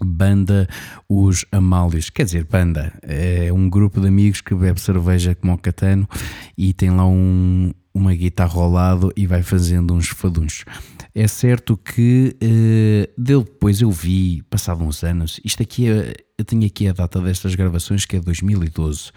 [0.04, 0.68] Banda
[1.08, 5.58] Os Amálios, quer dizer, banda, é um grupo de amigos que bebe cerveja como o
[5.58, 6.08] Catano
[6.58, 10.64] e tem lá um, uma guitarra ao lado e vai fazendo uns faduns.
[11.14, 12.36] É certo que
[13.18, 17.20] dele depois eu vi, passado uns anos, isto aqui é, eu tenho aqui a data
[17.20, 19.10] destas gravações que é 2012,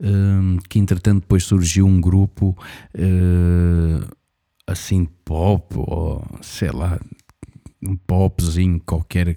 [0.00, 2.56] hum, que entretanto depois surgiu um grupo
[2.94, 4.06] eh,
[4.66, 7.00] assim pop, ou sei lá,
[7.82, 9.36] um popzinho qualquer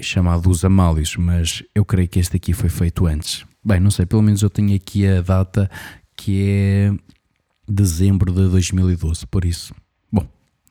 [0.00, 3.44] chamado Os Amálios, mas eu creio que este aqui foi feito antes.
[3.64, 5.68] Bem, não sei, pelo menos eu tenho aqui a data
[6.16, 6.92] que é
[7.68, 9.74] dezembro de 2012, por isso,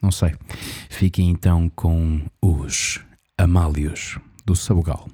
[0.02, 0.36] não sei.
[0.90, 3.00] Fiquem então com os
[3.38, 5.08] Amálios do Sabugal.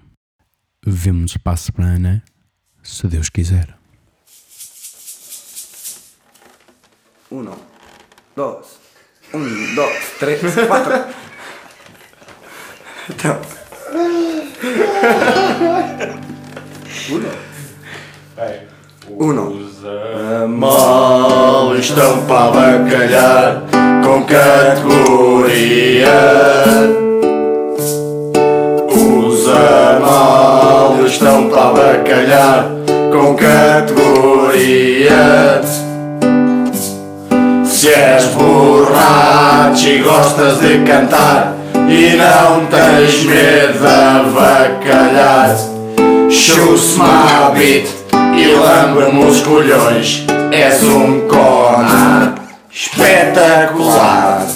[0.85, 2.23] Vemo-nos para a semana,
[2.81, 3.75] se Deus quiser.
[7.31, 7.57] Uno,
[8.35, 8.79] dos,
[9.33, 11.13] um, dois, três, quatro.
[13.09, 13.41] Então.
[17.09, 17.29] Uno.
[19.09, 19.63] Uno.
[20.47, 23.72] Mal estão para bacalhar
[24.03, 26.07] com categoria.
[28.89, 32.69] Os amálios estão para bacalhar
[33.11, 34.01] com categoria.
[37.65, 41.55] Se és borracho e gostas de cantar
[41.87, 45.55] e não tens medo de avacalhar,
[46.29, 47.87] chusse-me a beat
[48.35, 50.25] e lamba-me os colhões.
[50.51, 52.32] És um cona
[52.73, 54.47] espetacular.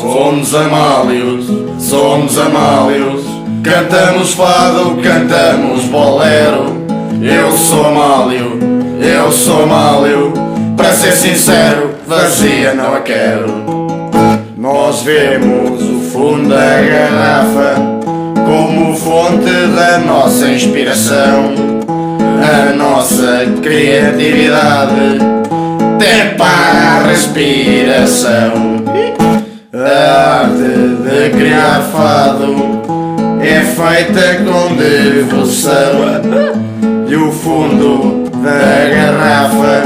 [0.00, 1.46] Somos amálios,
[1.78, 3.22] somos amálios.
[3.62, 6.84] Cantamos fado, cantamos bolero.
[7.22, 8.58] Eu sou malio,
[9.00, 10.32] eu sou malio.
[10.76, 13.64] Para ser sincero, vazia não a quero.
[14.56, 17.93] Nós vemos o fundo da garrafa
[18.74, 21.54] como fonte da nossa inspiração.
[22.42, 25.18] A nossa criatividade
[25.98, 28.84] tem para a respiração.
[29.72, 32.54] A arte de criar fado
[33.40, 35.74] é feita com devoção.
[37.06, 39.82] E o fundo da garrafa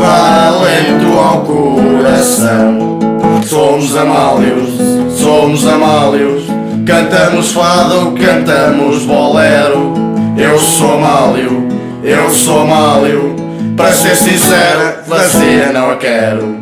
[0.00, 2.98] dá alento ao coração.
[3.44, 4.70] Somos amálios,
[5.16, 6.44] somos amálios,
[6.86, 9.94] cantamos fado, cantamos bolero.
[10.36, 11.68] Eu sou malio,
[12.02, 13.36] eu sou malio,
[13.76, 16.56] para ser sincero, vazia não a quero.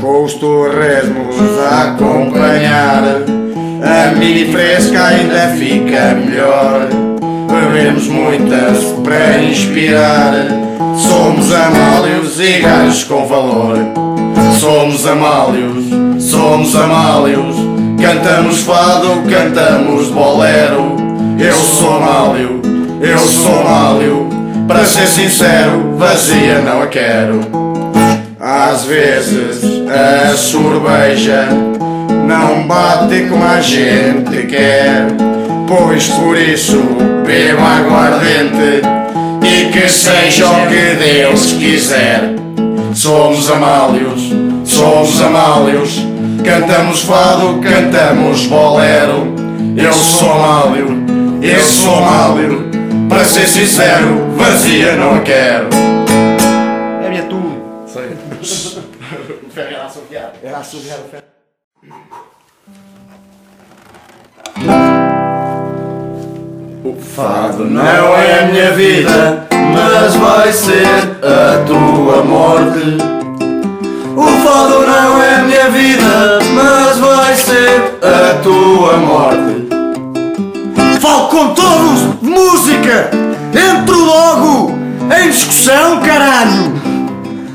[0.00, 1.36] Com os torresmos
[1.70, 3.02] a acompanhar,
[3.82, 6.88] a mini fresca ainda fica melhor.
[7.48, 10.32] Bebemos muitas para inspirar.
[10.96, 13.78] Somos amálios e gajos com valor.
[14.60, 15.84] Somos amálios,
[16.18, 17.67] somos amálios.
[18.00, 20.96] Cantamos fado, cantamos bolero.
[21.38, 22.60] Eu sou amálio,
[23.00, 24.28] eu sou amálio.
[24.66, 27.40] Para ser sincero, vazia não a quero.
[28.40, 31.48] Às vezes a sorbeja
[32.26, 35.06] não bate como a gente quer.
[35.66, 36.80] Pois por isso
[37.26, 38.82] bebo aguardente
[39.42, 42.34] e que seja o que Deus quiser.
[42.94, 44.32] Somos amálios,
[44.64, 46.06] somos amálios,
[46.44, 49.34] cantamos fado, cantamos bolero.
[49.76, 50.86] Eu sou amálio,
[51.42, 52.70] eu sou amálio,
[53.08, 55.68] para ser sincero, vazia não a quero.
[57.04, 57.40] É minha tu.
[57.86, 58.16] Sei.
[59.42, 60.32] o ferro era assobiar.
[60.42, 61.24] Era assobiar o ferro.
[66.84, 70.86] O fado não é a minha vida, mas vai ser
[71.22, 73.17] a tua morte.
[74.18, 79.68] O fado não é a minha vida, mas vai ser a tua morte.
[81.00, 83.10] Falo com todos de música,
[83.54, 84.76] entro logo
[85.16, 86.72] em discussão, caralho.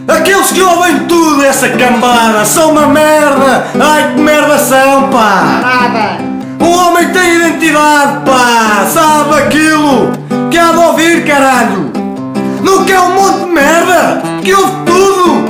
[0.08, 3.68] Aqueles que ouvem tudo, essa cambada, são uma merda.
[3.78, 5.60] Ai que merda são, pá.
[5.62, 6.18] Nada.
[6.62, 8.88] Um homem tem identidade, pá.
[8.90, 10.14] Sabe aquilo
[10.50, 11.92] que há de ouvir, caralho.
[12.62, 15.43] Não quer um monte de merda que ouve tudo,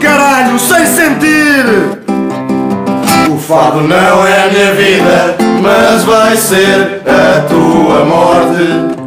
[0.00, 1.64] caralho, sem sentir.
[3.30, 8.98] O fado não é a minha vida, mas vai ser a tua morte.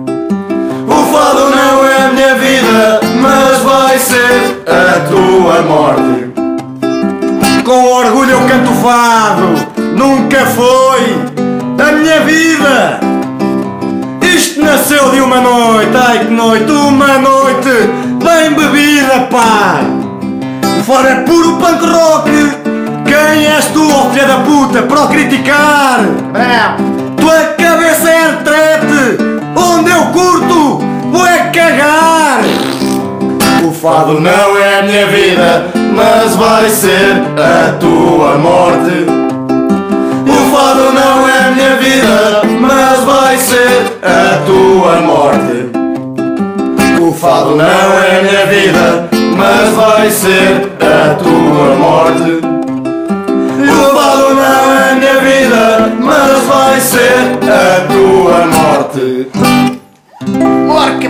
[0.88, 6.32] O fado não é a minha vida, mas vai ser a tua morte.
[7.66, 9.54] Com orgulho eu canto fado,
[9.96, 11.18] nunca foi
[11.86, 13.00] a minha vida.
[14.22, 17.70] Isto nasceu de uma noite, ai que noite, uma noite
[18.24, 20.03] bem bebida, pai.
[20.86, 22.30] Fado é puro punk rock.
[23.06, 26.00] Quem és tu, ó filha da puta, para o criticar?
[27.16, 29.18] Tua cabeça é retrete,
[29.56, 30.80] onde eu curto,
[31.10, 32.42] vou é cagar.
[33.66, 39.06] O fado não é a minha vida, mas vai ser a tua morte.
[40.28, 45.72] O fado não é a minha vida, mas vai ser a tua morte.
[47.02, 52.42] O fado não é a minha vida, mas vai ser a tua morte.
[53.64, 59.28] O fado não é minha vida, mas vai ser a tua morte.
[59.34, 59.40] Tá
[60.86, 61.04] bom.